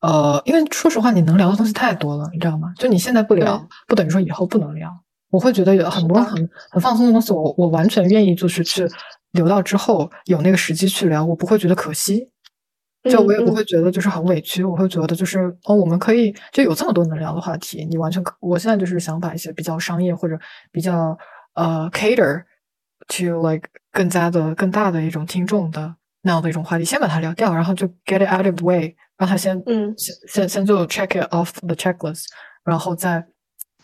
[0.00, 2.72] 呃，因为说实话，你能聊的东西太多了，你知道吗？
[2.78, 4.90] 就你现在不聊，不等于说以后不能聊。
[5.30, 8.88] 我会觉得有很多很很放松的东西，我我完全愿意就是去
[9.32, 12.30] 留到之后有那个时机去聊，我不会觉得可惜，
[13.10, 20.38] 就我也不会觉得就是很委屈，我会觉得就是哦，我们可以就有这么多能聊的话题，你完全可，我现在就是想把一些比较商业或者
[20.72, 21.18] 比较
[21.52, 22.42] 呃 cater。
[23.08, 32.26] To like 更加的更大的一种听众的那样的一种话题，先把它聊掉，然后就 get it out of the way，让他先嗯先先先就 check it off the checklist，
[32.64, 33.26] 然后再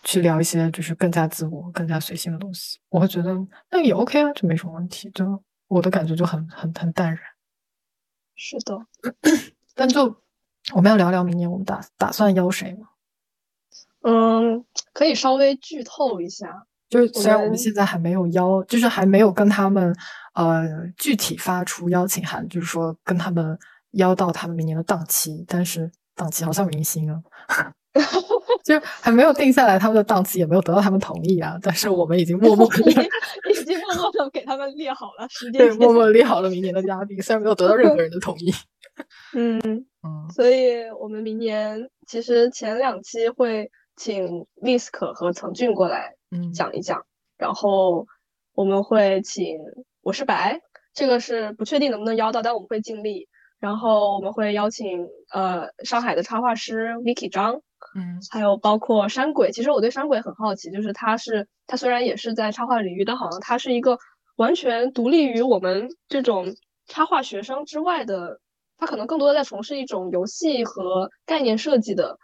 [0.02, 2.78] 去聊一些就是更加自我、更加随性的东西。
[2.88, 3.36] 我会觉得
[3.70, 5.10] 那也 OK 啊，就没什么问题。
[5.10, 7.18] 就我的感觉就很很很淡然。
[8.34, 8.78] 是的，
[9.76, 10.04] 但就
[10.74, 12.88] 我们要聊聊明年我们打打算邀谁吗？
[14.02, 14.64] 嗯，
[14.94, 16.66] 可以稍微剧透一下。
[16.90, 19.94] 就是虽然我们现在还没有邀，就是还没有跟他们
[20.34, 20.66] 呃
[20.96, 23.56] 具体发出邀请函，就是说跟他们
[23.92, 27.22] 邀到他们明年的档期，但是档期好像明星啊，
[28.64, 31.56] 就还没有定下来他们的档期，也没有得到他们同意啊。
[31.62, 33.02] 但是我们已经默默已经
[33.50, 38.52] 已经默默的给他们列好了时间，对，默默列好了明年的嘉宾，虽然没有得到任何人的同意。
[39.34, 39.58] 嗯
[40.02, 46.16] 嗯，所以我们明年其实前两期会请 Lisk 和曾俊过来。
[46.30, 47.04] 嗯，讲一讲，
[47.36, 48.06] 然后
[48.54, 49.58] 我们会请
[50.02, 50.60] 我是白，
[50.94, 53.28] 这个是不确定能不能邀到，但我们会尽力。
[53.58, 57.60] 然后我们会邀请呃上海的插画师 Vicky 张，
[57.94, 59.52] 嗯，还有包括山鬼。
[59.52, 63.98] 其实我对山鬼很好奇，就是他是他虽然也是在插画领域，但好像他是一个
[64.36, 66.54] 完全独立于我们这种
[66.86, 68.40] 插画学生之外的，
[68.78, 72.18] 他可能更多的在从事一种游戏和概念设计的。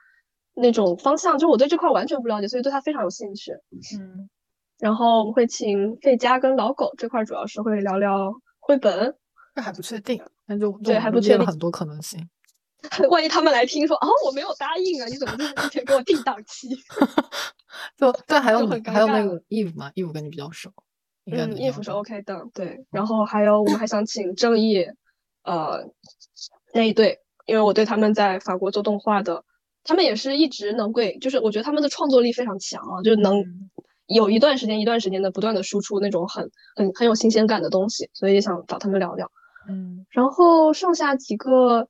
[0.56, 3.52] 那种方向，就我对这块完全不了解，所以对他非常有兴趣。
[4.00, 4.28] 嗯，
[4.78, 9.14] 然后我们会请费佳跟老狗这块，主要是会聊聊绘本，
[9.54, 12.28] 这还不确定，那就对还不确定很多可能性。
[13.10, 16.68] 万一他们来听说啊，我没有答应啊，你怎么就提前给我定档期？
[17.96, 20.70] 就对，还有还有那个 Eve 嘛，Eve 跟你比较熟，
[21.24, 22.86] 嗯，能衣服是 OK 的，对。
[22.90, 24.86] 然后还有我们还想请正义，
[25.42, 25.90] 呃，
[26.72, 29.42] 那一对，因为我对他们在法国做动画的，
[29.86, 33.70] 他们也是一直能给，就是我觉得他们的创作力非常强啊，就是能嗯
[34.06, 39.30] 有一段时间一段时间的不断的输出那种很很很有新鲜感的东西，所以也想找他们聊聊。
[39.68, 41.88] 嗯然后剩下几个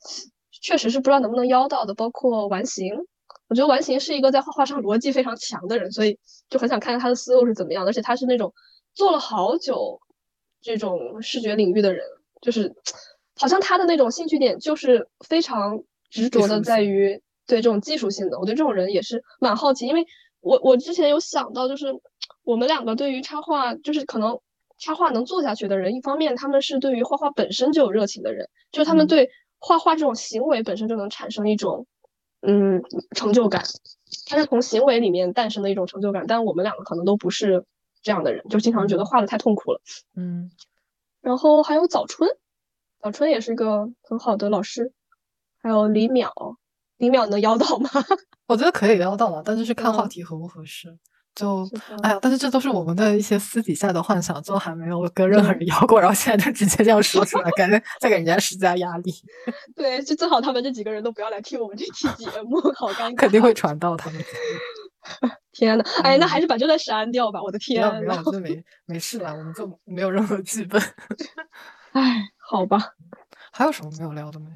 [0.51, 2.95] 确实是不知道能不能邀到的，包括完形。
[3.49, 6.19] 我觉得完形是一个在画画上逻辑非常强的人，所以
[6.51, 7.87] 就很想看看他的思路是怎么样。
[7.87, 8.53] 而且他是那种
[8.93, 10.01] 做了好久
[10.61, 12.05] 这种视觉领域的人，
[12.41, 12.75] 就是
[13.39, 15.81] 好像他的那种兴趣点就是非常
[16.11, 18.39] 执着的在于对这种技术性的。
[18.39, 20.07] 我对这种人也是蛮好奇，因为
[20.41, 21.87] 我我之前有想到，就是
[22.45, 24.41] 我们两个对于插画，就是可能
[24.79, 31.87] 插画能做下去的人，一方面他们是对于画画本身就有热情的人，就是他们嗯对画画这种行为本身就能产生一种
[32.43, 32.83] 嗯
[33.15, 33.63] 成就感，
[34.27, 36.27] 它是从行为里面诞生的一种成就感。
[36.27, 37.65] 但我们两个可能都不是
[38.03, 39.81] 这样的人，就经常觉得嗯画的太痛苦了。
[40.15, 40.51] 嗯
[41.23, 42.31] 然后还有早春，
[43.01, 44.93] 早春也是一个很好的老师，
[45.61, 46.57] 还有李淼，
[46.99, 47.91] 李淼能邀到吗？
[48.49, 50.97] 我觉得可以邀到了，但是是看话嗯题合不合适。
[51.35, 51.69] 就
[52.03, 59.13] 哎呀，但是这都是我们的一些私底下的幻想，就还没有跟任何人聊过，然后现在就直接这样说出来，感觉 在给人家施加压力，
[59.77, 63.17] 对，就最好他们这几个人都不要来听我们这期节目，好尴尬。
[63.17, 64.25] 肯定会传到他们。
[65.53, 67.43] 天呐，哎，那嗯还是把这段删掉吧。
[67.43, 70.81] 我的天要不要，呐，我觉得没没事了，我们就没有任何剧本。
[71.93, 72.79] 哎，好吧。
[73.53, 74.47] 还有什么没有聊的没？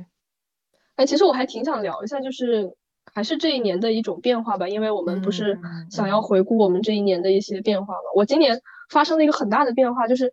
[1.00, 2.70] 哎，其实我还挺想聊一下，就是
[3.14, 8.00] 还是这一年的一种变化吧，因为我们不是嗯想要回顾我们这一年的一些变化嘛。
[8.14, 10.30] 我今年发生了一个很大的变化，就是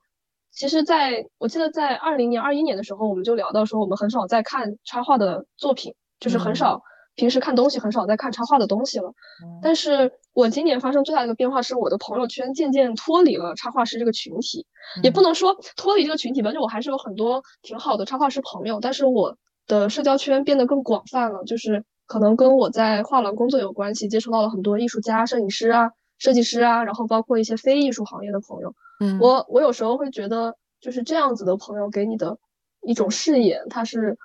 [0.51, 6.82] 其实在我记得在二零年、二一年的时候，我们就聊到说，我们很少在看插画的作品，就是很嗯少
[7.15, 9.07] 平时看东西很少在看插画的东西了。
[9.41, 14.65] 嗯但是我今年发生最大的一个变化是，我的朋友圈渐渐脱离了插画师这个群体，
[15.01, 19.38] 也不嗯能说脱离这个群体吧，就我还是有很多挺好的插画师朋友，但是我
[19.68, 28.74] 的社交圈变得更广泛了，就是可能跟我在画廊工作有关系，接触到了很多艺术家、摄影师啊、设计师啊，然后包括一些非艺术行业的朋友。
[28.99, 32.38] 嗯我我有时候会觉得，就是这样子的朋友给你的
[32.82, 34.18] 一种视野，它是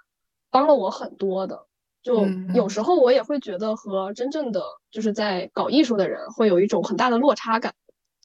[0.51, 1.66] 帮了我很多的。
[2.03, 7.74] 就有时候我也会觉得和真正的就是在搞艺术的人会有一种很大的落差感。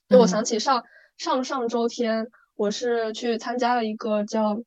[0.10, 0.84] 就我嗯想起上
[1.18, 4.58] 上上周天，我是去参加了一个叫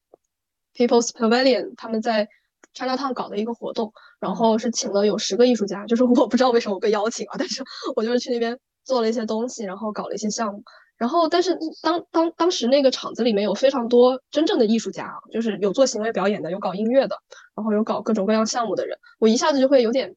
[0.77, 2.29] People's Pavilion 他们在
[2.75, 7.63] Chinatown 搞的一个活动，然嗯后是请了有十个艺术家，就是我不知道为什么我被邀请啊，但是
[7.97, 10.63] 我就是去那边做了一些东西，然后搞了一些项目。
[10.97, 17.17] 然后，但是当当当时那个场子里面有非常多真正的艺术家啊，就是有做行为表演的，有搞音乐的，
[17.57, 20.15] 然后有搞各种各样项目的人，我一下子就会有点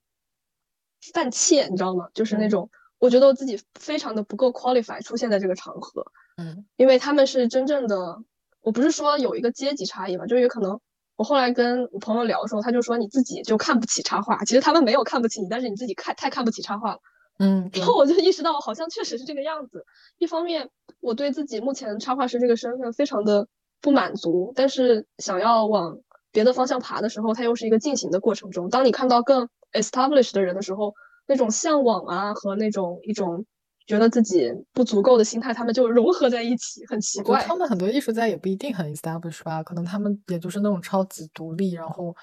[1.14, 2.10] 犯怯，你知道吗？
[2.14, 8.18] 就是那嗯种我觉得我自己非常的不够 qualify 出现在这个场合，嗯因为他们是真正的，
[8.60, 10.82] 我不是说有一个阶级差异嘛，就是有可能
[11.16, 17.00] 我后来跟我朋友聊的时候，他就说你自己就看不起插画，其实他们没有看不起你，但是你自己看太看不起插画了。
[17.40, 19.86] 嗯，对然后我就意识到，好像确实是这个样子。
[20.20, 23.48] 一方面，我对自己目前插画师这个身份非常的
[23.82, 25.98] 不满足，但是想要往
[26.32, 28.70] 别的方向爬的时候，它又是一个进行的过程中。
[28.70, 30.94] 当你看到更 established 的人的时候，
[31.28, 33.46] 那种向往啊和那种一种
[33.88, 37.44] 觉得自己不足够的心态，他们就融合在一起，很奇怪。
[37.44, 42.16] 他们很多艺术家也不一定很 established 吧，可能他们也就是那种超级独立，然后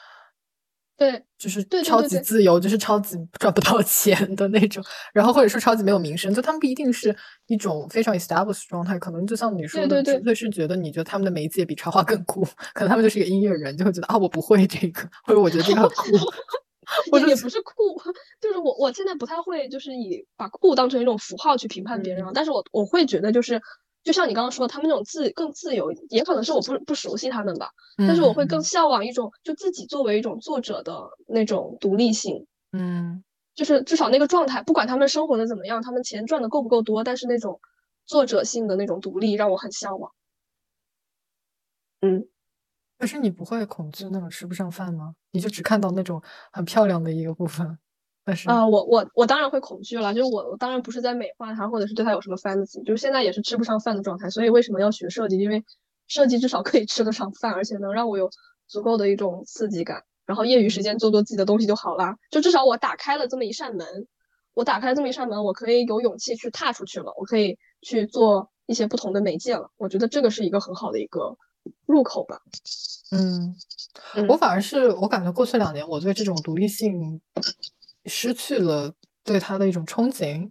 [0.97, 4.85] 对，就是超对对级自由，就是超级赚不到 钱的那种，
[5.15, 7.15] 然后或者说超级没有名声，就他们不一定是
[7.47, 12.43] 一种非常 established 状态，可能就像你说的，对对纯粹是觉得你觉得他们的媒介比插画更酷，
[12.75, 16.05] 可能他们就是一个音乐人，就会觉得啊我不会这个，或者我觉得这个很酷，
[17.11, 18.01] 或者也也不是酷，
[18.41, 22.31] 就是我我现在不太会，就是以把酷当成一种符号去评判别人啊。
[22.31, 23.61] 嗯但是我我会觉得，就是
[24.03, 27.71] 就像你刚刚说的，他们那种自更自由，也可能是我不不熟悉他们吧。
[27.99, 33.23] 但是我会更嗯向往一种就自己作为一种作者的那种独立性，嗯
[33.55, 37.61] 就是至少那个状态，不管他们生活的怎么样，他们钱赚的够不够多，但是那种
[38.07, 40.13] 作者性的那种独立让我很向往。
[42.01, 42.27] 嗯，
[43.01, 45.15] 可是你不会恐惧那种吃不上饭吗？
[45.31, 46.23] 你就只看到那种
[46.53, 47.79] 很漂亮的一个部分，
[48.23, 55.39] 但是啊、我我我当然会恐惧了，就是我我当然不是在美化它，或者是对它有什么 fantasy，就是现在也是吃不上饭的状态，所以为什么要学设计？
[55.39, 55.65] 因为
[56.09, 58.29] 设计至少可以吃得上饭，而且能让我有
[58.67, 62.17] 足够的一种刺激感，然后业余时间做做自己的东西就好啦。
[62.31, 63.87] 就至少我打开了这么一扇门，
[64.53, 69.71] 我打开了这么一扇门，我可以有勇气去踏出去了，我可以去做一些不同的媒介了。
[69.79, 71.39] 我觉得这个是一个很好的一个
[71.87, 72.41] 入口吧。
[73.13, 73.55] 嗯，
[74.29, 77.21] 我反而是我感觉过去两年，我对这种独立性
[78.07, 78.93] 失去了
[79.25, 80.51] 对它的一种憧憬。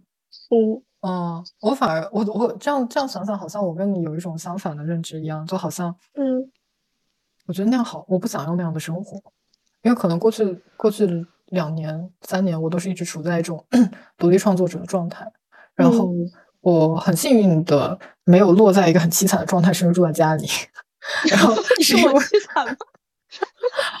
[0.50, 6.50] 嗯嗯，我反而我我这样这样想想，好像我跟你有一种相反的认知一样，就好像嗯，
[7.46, 9.16] 我觉得那样好，我不想要那样的生活，
[9.82, 13.64] 因为可能过去过去两年三年，我都是一直处在一种
[14.18, 15.26] 独立创作者的状态，
[15.74, 16.12] 然后
[16.60, 20.46] 我很幸运的没有落在一个很凄惨的状态，甚至住在家里。
[21.30, 22.76] 然后你说我凄惨吗？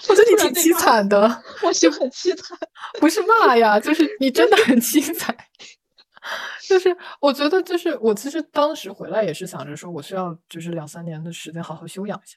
[0.08, 1.42] 我觉得你挺凄惨的。
[1.62, 2.58] 我是很凄惨，
[3.00, 5.34] 不是骂呀，就是你真的很凄惨。
[6.68, 12.36] 就是我觉得，就是我其实当时回来也是想着说，我需要就是两三年的时间好好休养一下。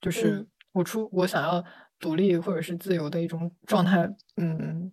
[0.00, 1.64] 就是我出我想要
[2.00, 4.08] 独立或者是自由的一种状态。
[4.38, 4.92] 嗯，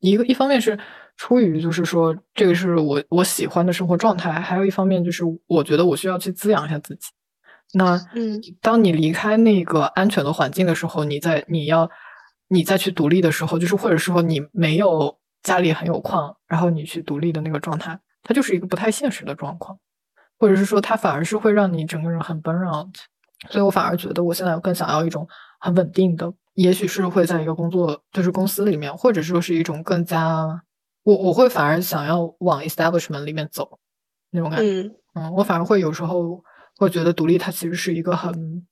[0.00, 0.78] 一个一方面是
[1.16, 7.10] 出于就是说这个是我我喜欢的生活状态，还有一方面就是我觉得我需要去滋养一下自己。
[7.74, 11.90] 那，嗯，当你离开那个安全的环境的时候，你在你要
[12.48, 19.78] 你再去独立的时候，就是或者说你没有家里很有矿，然后你去独立的那个状态，它就是一个不太现实的状况，
[20.38, 22.94] 或者是说它反而是会让你整个人很 burn out。
[23.48, 25.26] 所以我反而觉得我现在更想要一种
[25.58, 30.62] 很稳定的，也许是会在一个工作就是公司里面，或者说是一种更加
[31.04, 33.78] 我我会反而想要往 establishment 里面走
[34.30, 34.66] 那种感觉。
[34.66, 36.44] 嗯嗯，我反而会有时候。
[36.82, 38.66] 会觉得独立，它其实是一个很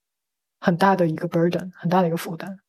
[0.59, 2.59] 很大的一个 burden，很大的一个负担。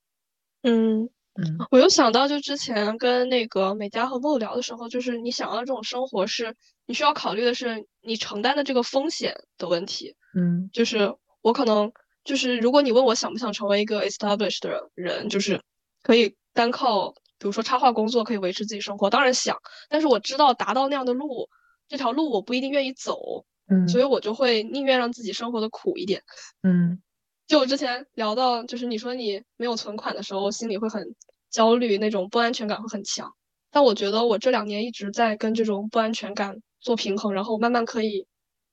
[0.62, 6.54] 嗯嗯，我又想到，就之前跟那个美嘉和莫聊的时候，就是你想要这种生活，是
[6.86, 10.14] 你需要考虑的是你承担的这个风险的问题。
[10.34, 11.90] 嗯，就是我可能
[12.22, 15.60] 就是，如果你问我想不想成为一个 established 的人，就是
[16.02, 19.56] 可以单靠，比如说插画工作可以维持自己生活，当然想，
[19.88, 21.48] 但是我知道达到那样的路，
[21.88, 23.44] 这条路我不一定愿意走。
[23.72, 26.22] 嗯，所以我就会宁愿让自己生活的苦一点。
[26.62, 27.00] 嗯，
[27.46, 31.14] 就我之前聊到，就是你说你没有存款的时候，心里会很
[31.50, 33.32] 焦虑，那种不安全感会很强。
[33.70, 38.26] 但我觉得我这两年一直在跟这种不安全感做平衡，然后慢慢可以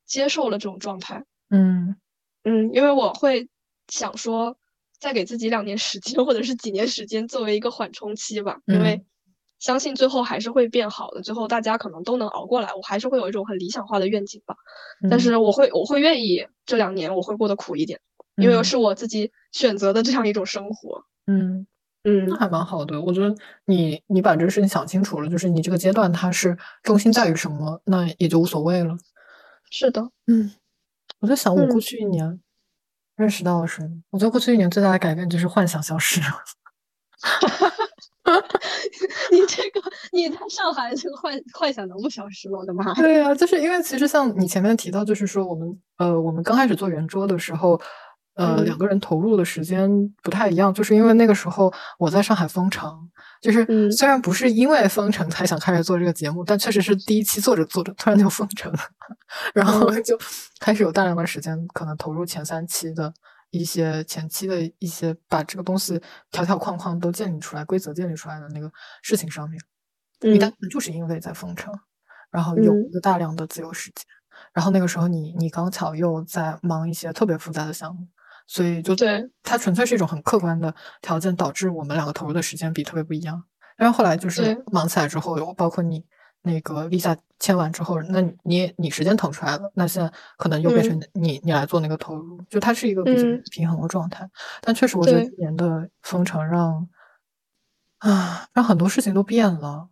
[0.06, 1.24] 接受了这种状态。
[1.50, 1.96] 嗯
[2.44, 3.48] 嗯，因为我会
[3.88, 4.58] 想说，
[5.00, 9.04] 再给自己两年时间，或者是几年时间，作为一个缓冲期吧，因为。
[9.60, 12.74] 相信最后还是会变好的，最后大家可能都能熬过来。
[12.74, 14.56] 我还是会有一种很理想化的愿景吧，
[15.10, 18.00] 但是我会我会愿意这两年我会过得苦一点，
[18.38, 21.04] 因为是我自己选择的这样一种生活。
[21.28, 21.68] 嗯
[22.04, 23.02] 嗯，那还蛮好的。
[23.02, 23.36] 我觉得
[23.66, 28.96] 你你把这个事情想清楚了，就是你这个阶段它是重心在于什么，那也就无所谓了。
[29.70, 30.50] 是的，嗯，
[31.20, 32.40] 我在想我过去一年
[33.18, 33.90] 认识到了什么？
[34.12, 36.28] 我觉得过去一年最大的改变就是幻想消失了。
[39.32, 42.60] 你这个你在上海这个幻幻想能不消失吗？
[42.60, 42.94] 我的妈！
[42.94, 45.68] 对呀，就是因为其实像你前面提到，就是说我们
[45.98, 47.80] 呃，我们刚开始做圆桌的时候，
[48.36, 49.90] 呃，两个人投入的时间
[50.22, 52.92] 不太一样，就是因为那个时候我在上海封城，
[53.42, 58.80] 就是虽然不是因为封城才想开始做这个节目，但确实是第一期做着做着突然就封城了，
[59.54, 60.18] 然后就
[60.60, 63.14] 开始有大量的时间可能投入前三期的。
[63.52, 68.72] 一些前期的一些把这个东西条条框框都建立出来、规则建立出来的那个
[69.02, 69.60] 事情上面，
[70.22, 71.74] 你单纯就是因为在封城，
[72.32, 74.06] 然后有一个大量的自由时间，
[74.54, 78.08] 然后那个时候你你刚巧又在忙一些特别复杂的项目，
[78.48, 83.44] 所以就对它纯粹是一种很客观的条件导致我们两个投入的时间比特别不一样。
[83.78, 86.06] 但是后来就是忙起来之后，包括你。
[86.42, 94.30] 那个 visa 签完之后，那你你时间腾出来了，那现在可能又变成你你来做那个投入，就它是一个比较平衡的状态。
[94.62, 96.88] 但确实，我觉得今年的封城让
[98.00, 99.88] 啊让很多事情都变了。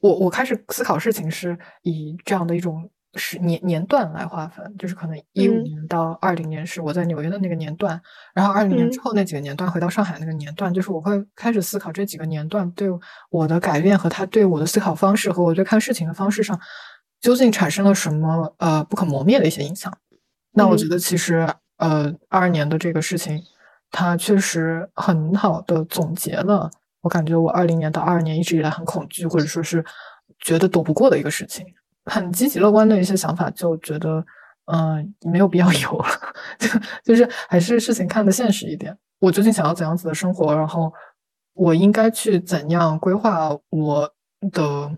[0.00, 2.90] 我我开始思考事情是以这样的一种。
[3.14, 8.00] 是年年段来划分，就是可能一五年到二零年是我在纽约的那个年段，
[8.34, 12.88] 然后二零年之后那几个年段回到上海那个年段，就是我会开始思考这几个年段对
[13.30, 16.58] 我的改变和他对我的思考方式和我对看事情的方式上
[17.20, 19.92] 究竟产生了什么呃不可磨灭的一些影响。
[20.52, 21.46] 那我觉得其实
[21.76, 23.42] 呃二二年的这个事情，
[23.90, 26.70] 它确实很好的总结了
[27.02, 29.84] 我感觉我二零年到二二年一直以来很恐惧或者说是
[30.38, 31.66] 觉得躲不过的一个事情。
[32.06, 34.24] 很积极乐观的一些想法，就觉得，
[34.72, 36.06] 嗯，没有必要有了，
[36.58, 36.68] 就
[37.04, 38.96] 就是还是事情看得现实一点。
[39.20, 40.54] 我究竟想要怎样子的生活？
[40.54, 40.92] 然后
[41.54, 44.12] 我应该去怎样规划我
[44.50, 44.90] 的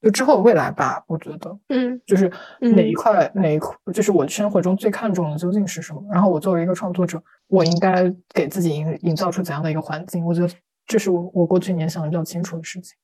[0.00, 1.04] 就之后未来吧？
[1.06, 2.30] 我觉得，嗯，就是
[2.60, 6.02] 哪一块哪一块，就是我生活中最看重的究竟是什么？
[6.10, 10.24] 然后我作为一个创作者，我应该给自己营营造出怎样的一个环境？
[10.24, 10.52] 我觉得
[10.86, 12.96] 这是我我过去一年想的比较清楚的事情。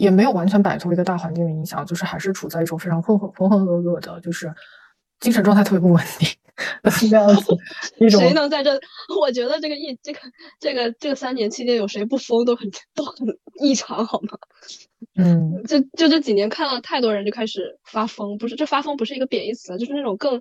[0.00, 4.50] 也没有完全摆脱一个大环境的影响，就是还是处在一种非常浑浑浑浑噩噩的，就是
[5.20, 6.26] 精神状态特别不稳定。
[6.98, 7.56] 这样子
[8.00, 8.78] 一种谁能在这？
[9.20, 10.20] 我觉得这个疫这个
[10.58, 13.26] 这个这个三年期间，有谁不疯都很都很
[13.62, 14.38] 异常，好吗？
[15.16, 20.40] 嗯，就就这几年看了太多人就开始发疯，不是这发疯不是一个贬义词，就是那种更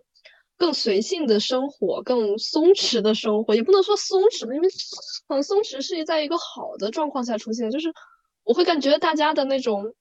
[0.57, 4.68] 更随性的生活，更松弛的生活，也不能说松弛吧，因为
[5.30, 7.93] 很松弛是在一个好的状况下出现，就是
[8.50, 9.93] 我会感觉大家的那种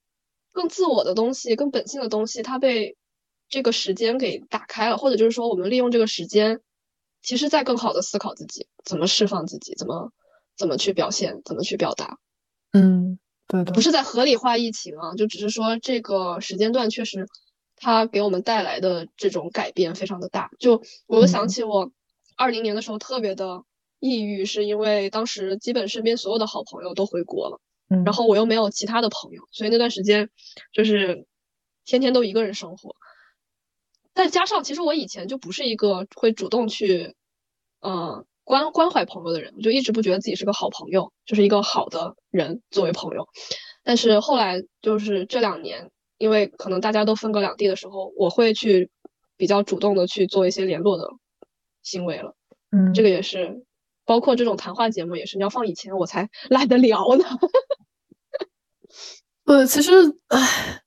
[0.53, 2.97] 更自我的东西、更本性的东西，它被
[3.51, 6.63] 这个时间给打开了，或者就是说我们利用这个时间，
[7.21, 10.13] 其实在更好的思考自己怎么释放自己，怎么
[10.57, 12.19] 怎么去表现，怎么去表达。
[12.73, 17.27] 嗯，对的，不是在合理化疫情啊，就只是说这个时间段确实，
[17.77, 20.51] 它给我们带来的这种改变非常的大。
[20.59, 21.93] 就我又想起我
[22.35, 23.65] 二零年的时候特别的
[24.01, 30.31] 抑郁，是因为当时基本身边所有的好朋友都回国了，嗯，然后我又没有其他的朋友，所以那段时间
[30.73, 31.27] 就是
[31.85, 32.97] 天天都一个人生活。
[34.15, 37.15] 再加上其实我以前就不是一个会主动去，
[37.81, 38.25] 呃。
[38.49, 43.29] 关关怀朋友的人，我就一直不觉得自己是个好朋友，就是一个好的人作为朋友。
[43.85, 48.91] 但是后来就是这两年，因为可能大家都分隔两地的时候，我会去
[49.37, 51.11] 比较主动的去做一些联络的
[51.83, 52.35] 行为了。
[52.71, 53.67] 嗯，这个也是，
[54.07, 57.27] 包括这种谈话节目也是，你要放以前我才 懒得聊呢。
[59.49, 59.91] 呃，其实，
[60.29, 60.81] 唉，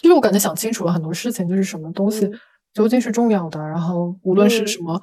[0.00, 2.30] 其实我感觉想清楚了很多事情，就是什么东西
[2.72, 5.00] 究竟是重要的，然后无论是什么。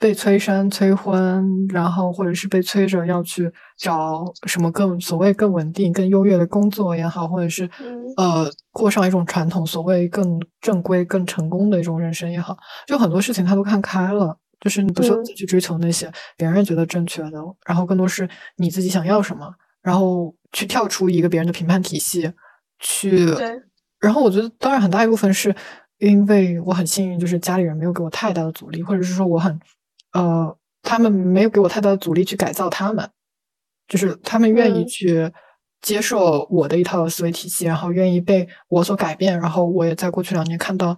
[0.00, 7.68] 被催生、催婚，然后或者是被催着要去找什么更所谓更稳定、更优越的工作也好，或者是
[8.16, 12.56] 呃过上一种传统所谓更正规、更成功的一种人生也好，
[12.86, 19.52] 就很多事情他都看开了，就是你不需要再去追求那些别人觉得正确的，然后更多是你自己想要什么，
[19.82, 22.32] 然后去跳出一个别人的评判体系
[22.78, 23.26] 去。
[24.00, 25.54] 然后我觉得，当然很大一部分是
[25.98, 29.58] 因为我很幸运，就是家里人没有给我太大的阻力，或者是说我很。
[30.12, 33.10] 呃，他们没有给我太大的阻力去改造他们，
[33.86, 35.30] 就是他们愿意去
[35.82, 39.38] 接受我的一套思维体系，然后愿意被我所改变。
[39.38, 40.96] 然后我也在过去两年看到，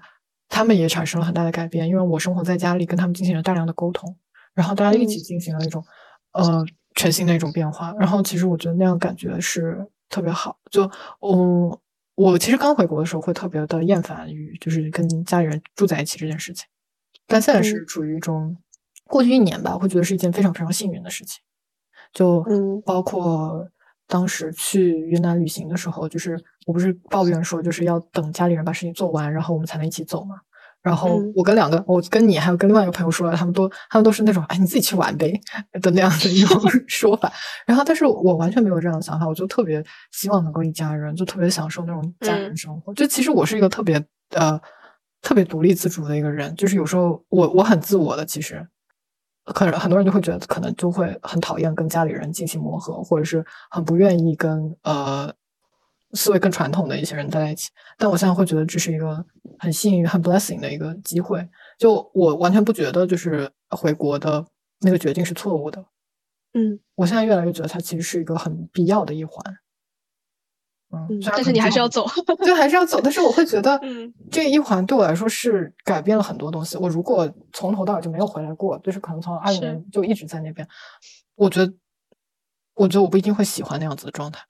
[0.49, 4.17] 他们也产生了很大的改变，因为我生活在家里，跟他们进行了大量的沟通，
[4.55, 5.85] 然后大家一起进行了一种
[6.33, 6.65] 呃
[6.95, 7.93] 全新的一种变化。
[7.99, 10.59] 然后其实我觉得那样感觉是特别好。
[10.71, 11.79] 就嗯，
[12.15, 16.67] 我其实刚回国的时候会特别的厌烦于就是跟家里人住在一起这件事情，
[17.27, 18.57] 但现在是处于一种。
[19.07, 21.43] 过去一年吧，会觉得是一件非常非常幸运的事情。
[22.13, 22.45] 就
[22.87, 23.69] 包括
[24.07, 30.37] 当时去云南旅行的时候，就是我不是抱怨说，就是要等家里人把事情做完，然后我们才能一起走嘛。
[30.83, 35.39] 然后我跟两个，我跟你还有跟另外一个朋友说了，他们都他们都是那种哎，你自己去玩呗
[35.83, 37.31] 的那样的一种 说法。
[37.67, 42.95] 然后，但是我完全没有这样的想法，我就特别希望能够一家人，就特别享受那种家人生活。
[42.95, 44.59] 就其实我是一个特别呃
[45.23, 48.67] 特别独立自主的一个人，就是有时候我我很自我的，其实。
[49.53, 55.33] 可能很多人就会觉得，可能就会很讨厌跟家里人进行磨合，或者是很不愿意跟呃
[56.13, 57.71] 思维更传统的一些人在一起。
[57.99, 59.25] 但我现在会觉得这是一个
[59.59, 61.47] 很幸运、很 blessing 的一个机会。
[61.79, 64.45] 就我完全不觉得，就是回国的
[64.81, 65.85] 那个决定是错误的。
[66.55, 69.35] 嗯，我现在越来越觉得它其实是一个很必要的一环。
[70.93, 72.05] 嗯，但是你还是要走，
[72.39, 73.01] 对，还是要走。
[73.01, 76.77] 但是我会觉得， 嗯，这一环对我来说是改变了很多东西。
[76.77, 80.67] 我如果从头到尾就没有回来过，就是可能从二零年就一直在那边，
[81.37, 81.73] 我觉得，
[82.75, 84.41] 我觉得我不一定会喜欢那样子的状态。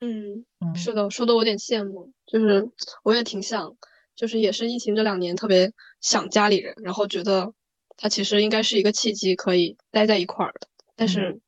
[0.00, 2.68] 嗯嗯，是的，说的我有点羡慕，就是
[3.02, 3.76] 我也挺想，
[4.16, 7.52] 就是也是疫情这两年特别想家里人，然后觉得
[7.96, 11.40] 他其实应该是一个契机，可以待在一块儿的，但是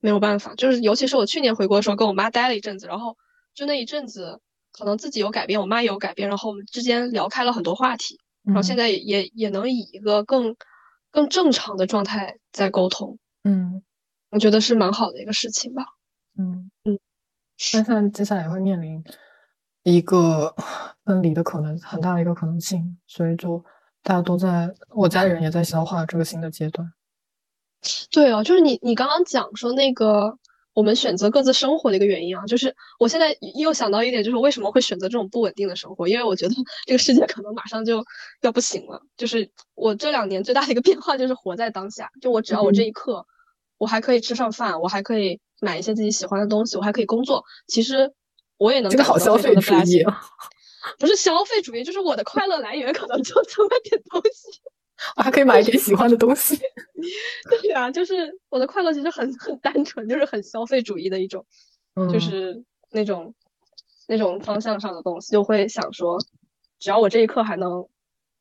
[0.00, 3.16] 没有办法，就是尤其是我去年回国的时候，跟我妈待了一阵子，然后。
[3.54, 4.40] 就那一阵子，
[4.72, 10.56] 可能自己有改变，我妈也有改变，然后我们之间聊开了很多话题，然后现在也也也能以一个更
[11.10, 13.18] 更正常的状态在沟通。
[13.44, 13.82] 嗯，
[14.30, 15.84] 我觉得是蛮好的一个事情吧。
[16.38, 16.70] 嗯
[17.74, 19.02] 嗯，但是接下来也会面临
[19.82, 20.54] 一个
[21.04, 23.64] 分离的可能，很大的一个可能性，所以就
[24.02, 26.92] 大家都在，我家里人也在消化这个新的阶段。
[28.10, 30.38] 对哦，就是你你刚刚讲说那个。
[30.74, 36.08] 我们选择各自生活的一个原因啊，就是我现在又想到一点，就是为什么会选择这种不稳定的生活？
[36.08, 36.54] 因为我觉得
[36.86, 38.02] 这个世界可能马上就
[38.40, 39.02] 要不行了。
[39.18, 43.26] 就是我这两年最大的一个变化就是活在当下，就我只要我这一刻，
[43.76, 47.44] 我还可以吃上饭，我还可以买一些自己喜欢的东西，我还可以工作。
[47.68, 48.12] 其实
[48.58, 50.04] 我也能这个好消费主义，
[50.98, 54.60] 不是消费主义，就是我的快乐来源可能就 这么点东西。
[55.16, 56.58] 我还可以买一点喜欢的东西。
[57.48, 61.46] 对呀，就是我的快乐其实很很单纯，就是很消费主义的一种，
[62.12, 63.32] 就是那种
[64.08, 66.18] 那种方向上的东西，就会想说，
[66.80, 67.88] 只要我这一刻还能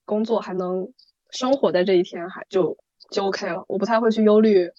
[0.05, 0.91] 工作，还能
[1.29, 2.77] 生活在这一天还就
[3.11, 3.63] 就 OK 了。
[3.67, 4.69] 我不太会去忧虑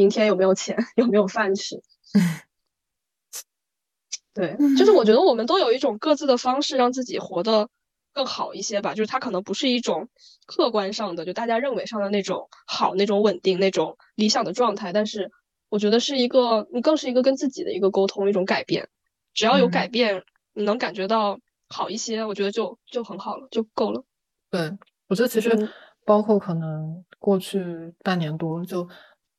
[0.00, 1.82] 明天有没有钱，有没有饭吃。
[4.32, 7.68] 对，就是我觉得我们都有一种各自的方式让自己活得
[8.14, 8.94] 更好一些吧。
[8.94, 10.08] 就是它可能不是一种
[10.46, 15.30] 客观上的，就大家认为上的那种好、那种稳定、那种理想的状态，但是
[15.68, 18.88] 我觉得是一个，你更是一个跟自己的一个沟通，一种改变。
[19.34, 20.24] 只要有改变，
[20.54, 21.38] 你能感觉到
[21.68, 24.02] 好一些，我觉得就就很好了，就够了。
[24.48, 24.72] 对，
[25.08, 25.68] 我觉得其实
[26.06, 28.88] 包括可能过去半年多，就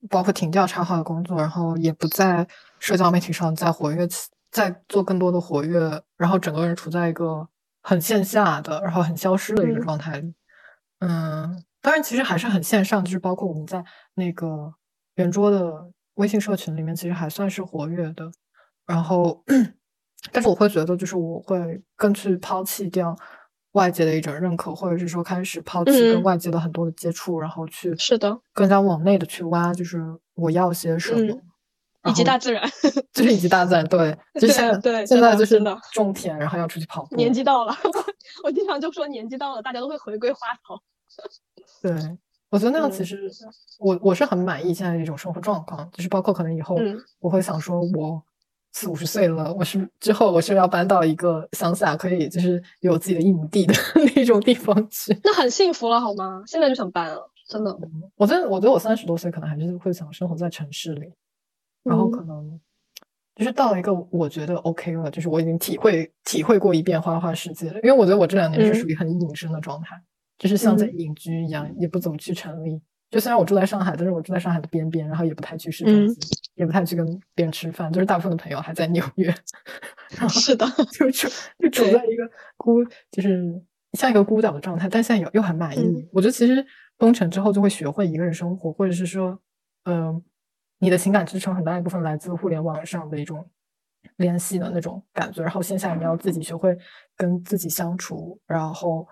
[0.10, 2.48] 包括停掉插画的工作，然后也不在
[2.80, 4.08] 社交媒体上再活跃，
[4.52, 7.48] 再做更多的活跃，然后整个人处在一个
[7.82, 10.34] 很线下的，然后很消失的一个状态里。
[11.00, 13.84] 嗯，当然其实还是很线上，就是包括我们在
[14.16, 14.74] 那个
[15.16, 18.32] 圆桌的微信社群里面，其实还算是活跃的。
[18.86, 19.44] 然后。
[20.32, 23.18] 但是我会觉得，就是我会更去抛弃掉
[23.74, 30.04] 外界的一种认可，或者是说开始抛弃跟外界的很多的接触，然后去是的，更加往内的去挖，就是
[30.36, 31.38] 我要些什么，
[32.10, 32.62] 以及大自然，
[33.14, 35.62] 就是以及大自然，对，就现在对，现在就是
[35.94, 37.16] 种田，然后要出去跑步。
[37.16, 37.74] 年纪到了，
[38.44, 40.82] 我经常就说年纪到了，大家都会回归花草。
[41.82, 42.18] 对，
[42.50, 43.30] 我觉得那样其实
[43.80, 46.78] 我我是很满意现在这种生活状况，就是包括可能以后
[47.20, 48.22] 我会想说，我。
[48.74, 53.74] 四五十岁了，我是之后我是要搬到一个乡下，可以就是有自己的一亩地的
[54.16, 55.18] 那种地方去。
[55.24, 56.42] 那很幸福了，好吗？
[56.46, 57.78] 现在就想搬了，真的。
[58.16, 61.12] 我觉得，我觉得我三十多岁可能还是会想生活在城市里，
[61.84, 62.60] 然后可能
[63.36, 67.76] 就是到了一个我觉得 OK 了，就是我已经体会体会过一遍花花世界了。
[67.82, 70.02] 因为我觉得我这两年是属于很隐身的状态，
[70.38, 72.82] 就是像在隐居一样，也不怎么去城里。
[73.12, 76.18] 就虽然我住在上海，但是我住在上海的边边，然后也不太去市中心，
[76.56, 77.06] 也不太去跟
[77.36, 79.30] 别人吃饭，就是大部分的朋友还在纽约。
[80.30, 81.28] 是的，就 处
[81.60, 82.24] 就处在一个
[82.56, 82.82] 孤，
[83.12, 83.62] 就是
[83.94, 86.10] 像一个孤岛的状态，但现在又又很满意。
[86.14, 86.66] 我觉得其实
[87.00, 89.38] 封城之后就会学会一个人生活，或者是说，
[89.84, 90.24] 嗯，
[90.80, 93.46] 你的情感支撑很大一部分来自互联网上的一种
[94.16, 96.78] 联系的那种感觉，然后线下你要自己学会
[97.18, 99.06] 跟自己相处，然后。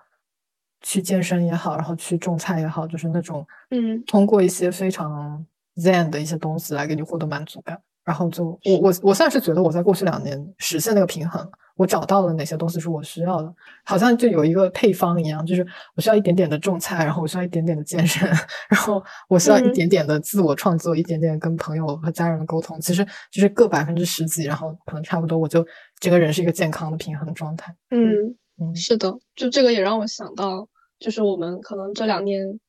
[0.82, 5.44] 去健身也好，然后去种菜也好，就是那种，嗯，通过一些非常
[5.76, 7.80] zen 的一些东西来给你获得满足感。
[8.02, 13.54] 然后就我我我算是觉得我在过去两年实现那个平衡，我找到了哪些东西是我需要的，
[13.84, 15.64] 好像就有一个配方一样，就是
[15.94, 18.26] 我需要一点点的种菜，然后我需要一点点的健身，
[18.68, 25.64] 然后我需要一点点的自我创作，一点点跟朋友和家人的沟通，其实就是各百分之十几，然后可能差不多，我就
[26.00, 27.72] 整个人是一个健康的平衡状态。
[27.90, 28.34] 嗯。
[28.74, 32.60] 是的，就这个也让我想到，就是我们可能这两年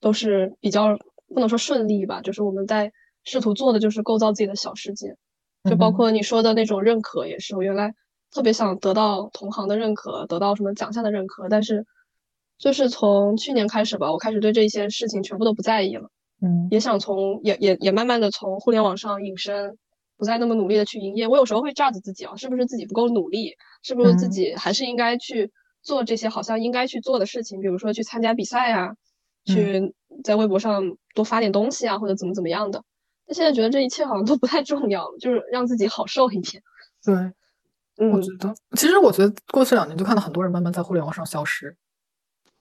[0.00, 2.92] 都是比较不能说顺利吧，就是我们在
[3.24, 5.16] 试图做的就是构造自己的小世界，
[5.68, 7.94] 就包括你说的那种认可也是，我原来
[8.30, 11.86] 特别想得到同行的认可，得到什么奖项的认可，但是
[12.58, 16.08] 就是从去年开始吧，我开始对这些事情全部都不在意了，
[16.40, 19.78] 嗯，也想从也也也慢慢的从互联网上隐身。
[20.22, 23.56] 不再那么努力的去营业，我有时候会 judge 自己啊，是不是自己不够努力？
[23.82, 25.50] 是不是自己还是应该去
[25.82, 27.60] 做这些好像应该去做的事情？
[27.60, 28.94] 比如说去参加比赛啊，
[29.44, 29.92] 去
[30.22, 30.80] 在微博上
[31.12, 32.80] 多发点东西啊，或者怎么怎么样的。
[33.26, 36.62] 但现在觉得这一切好像都不太重要，就是让自己好受一点。
[37.04, 37.14] 对，
[38.12, 41.76] 我觉得，其实我觉得过去两年就看到很多人慢慢在互联网上消失，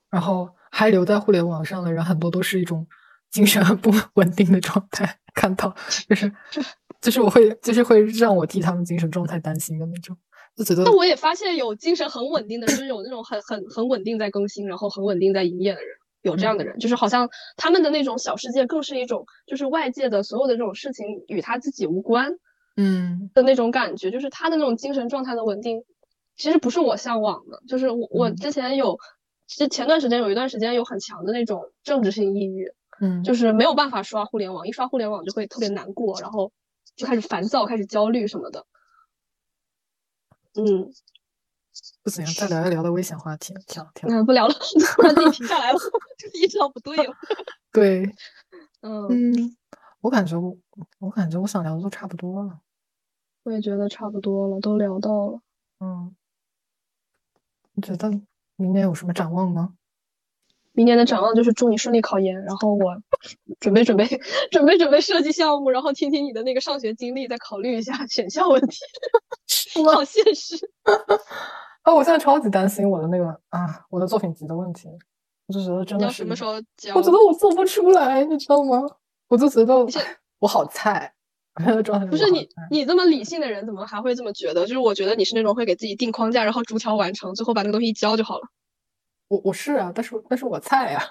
[0.10, 2.88] 然后还留在互联网上的人很多都是一种
[3.30, 5.76] 精神很不稳定的状态， 看到
[6.10, 6.34] 就是。
[7.02, 10.16] 就是我会，就是会让我替他们精神状态担心的那种，
[10.56, 10.84] 就觉得。
[10.84, 15.90] 那我也发现有精神很稳定的人，就是有那种很很很稳定在更新，然后很稳定在营业的人，
[16.22, 17.28] 有这样的人，就是好像
[17.58, 22.38] 他们的那种小世界更是一种，就是外界的所有的这种事情与他自己无关，
[22.78, 25.84] 嗯的那种感觉，就是他的那种精神状态的稳定，
[26.38, 27.64] 其实不是我向往的。
[27.68, 29.00] 就是我我之前有，
[29.48, 32.72] 其实前段时间有一段时间有很强的那种政治性抑郁，
[33.02, 36.52] 嗯，就是没有办法刷互联网，一刷互联网就会特别难过，然后。
[36.96, 38.66] 就开始烦躁，开始焦虑什么的。
[40.56, 40.92] 嗯，
[42.04, 44.10] 不行，再聊一聊的危险话题，停停。
[44.10, 45.78] 嗯，不聊了，突然自己停下来了，
[46.18, 47.14] 就意识到不对了。
[47.72, 48.04] 对，
[48.82, 49.58] 嗯嗯，
[50.02, 50.58] 我感觉我，
[51.00, 52.60] 我感觉我想聊的都差不多了。
[53.44, 55.42] 我也觉得差不多了，都聊到了。
[55.80, 56.16] 嗯，
[57.74, 58.10] 你觉得
[58.58, 59.76] 明年有什么展望吗？
[60.74, 62.96] 明年的展望就是祝你顺利考研，然后我
[63.60, 64.06] 准备准备
[64.52, 68.78] 准备准备设计项目，然后听听你的那个上学经历，再考虑一下选校问题。
[69.86, 70.56] 好现实
[71.84, 71.94] 啊！
[71.94, 74.90] 我现在超级担心我的那个啊，我的作品集的问题。
[75.48, 76.96] 我就觉得真的是什么时候交？
[76.96, 78.82] 我觉得我做不出来，你知道吗？
[79.28, 79.74] 我就觉得
[80.40, 81.14] 我好菜，
[82.10, 84.62] 不是你你这么理性的人，怎么还会这么觉得？
[84.62, 88.48] 就是我觉得你是那种会给自己定框架，然后逐条完成，最后把那个东西一交就好了。
[89.32, 91.02] 我我是啊，但是但是我菜呀，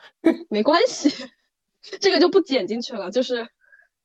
[0.48, 1.10] 没关系，
[2.00, 3.10] 这个就不剪进去了。
[3.10, 3.46] 就是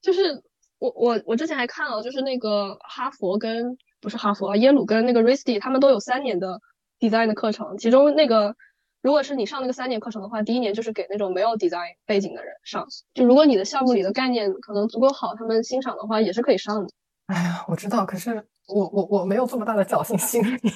[0.01, 0.43] 就是
[0.77, 6.59] 我我我之前还看了，就是那个哈佛跟不是哈佛啊，耶鲁跟那个 RISD 他们都有三年的
[6.99, 8.53] design 的课程，其中那个
[9.01, 12.85] 如果是你上那个三年课程的话，第一年就是给那种没有 design 背景的人上。
[13.13, 16.89] 就如果你的项目里的概念可能足够好，他们欣赏的话也是可以上的。
[17.27, 20.73] 哎呀，我知道，可是我我我没有这么大的侥幸心理。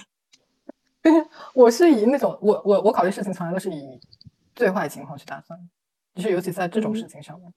[1.54, 4.00] 我是以那种我我我考虑事情从来都是以
[4.56, 5.58] 最坏情况去打算，
[6.16, 7.54] 就是尤其在这种事情上面。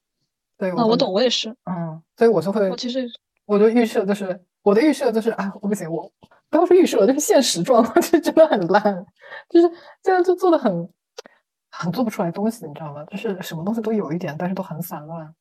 [0.57, 1.51] 对，啊，我懂，我也是。
[1.65, 3.09] 嗯，所以我就会，我其实
[3.47, 6.11] 我的预设就是我的预设就是啊，我不行，我
[6.51, 9.07] 不要说预设，就是现实状况 就真的很烂，
[9.49, 9.69] 就是
[10.03, 10.89] 现在就做的很
[11.71, 13.05] 很做不出来东西，你知道吗？
[13.05, 15.35] 就是什么东西都有一点，但是都很散乱。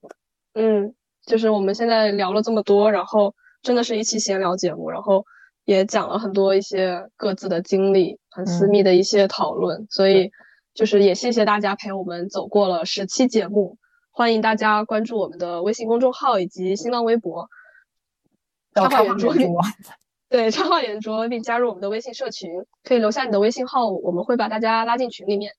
[0.54, 0.94] 嗯，
[1.26, 5.26] 就是我们现在聊了这么多，然后真的是一期闲聊节目，然后。
[5.68, 10.31] 也讲了很多一些各自的经历，很私密的一些讨论，所以
[10.73, 13.77] 就是也谢谢大家陪我们走过了十期节目，
[14.11, 17.49] 欢迎大家关注我们的微信公众号以及新浪微博，
[18.76, 19.35] 插画圆桌，
[20.31, 22.49] 对，插画圆桌，并加入我们的微信社群，
[22.85, 25.52] 可以留下你的微信号，我们会把大家拉进群里面。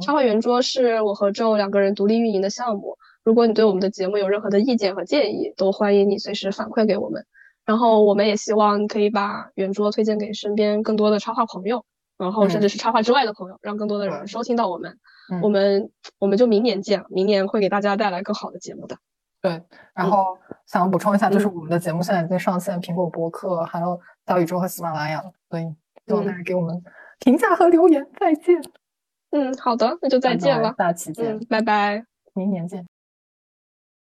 [0.00, 7.24] 插画圆桌是我和周两个人独立运营的项目，如果你对我们的节目有任何的意见和建议，都欢迎你随时反馈给我们。
[7.64, 11.84] 然后我们也希望可以把圆桌推荐给身边更多的插画朋友，
[12.18, 14.98] 然后甚至是插画之外的朋友，让更多的人收听到我们。
[15.40, 18.96] 我们我们就明年见，明年会给大家带来更好的节目的。
[19.40, 19.62] 对，
[19.94, 20.36] 然后
[20.66, 25.64] 想补充一下，就是我们的节目现在已经上线苹果播客，还有小宇宙和喜马拉雅了，所以
[26.06, 26.82] 希望大家给我们
[27.20, 28.06] 评价和留言。
[28.20, 28.60] 再见。
[29.30, 32.91] 嗯，好的，那就再见了，下期见，拜拜，明年见。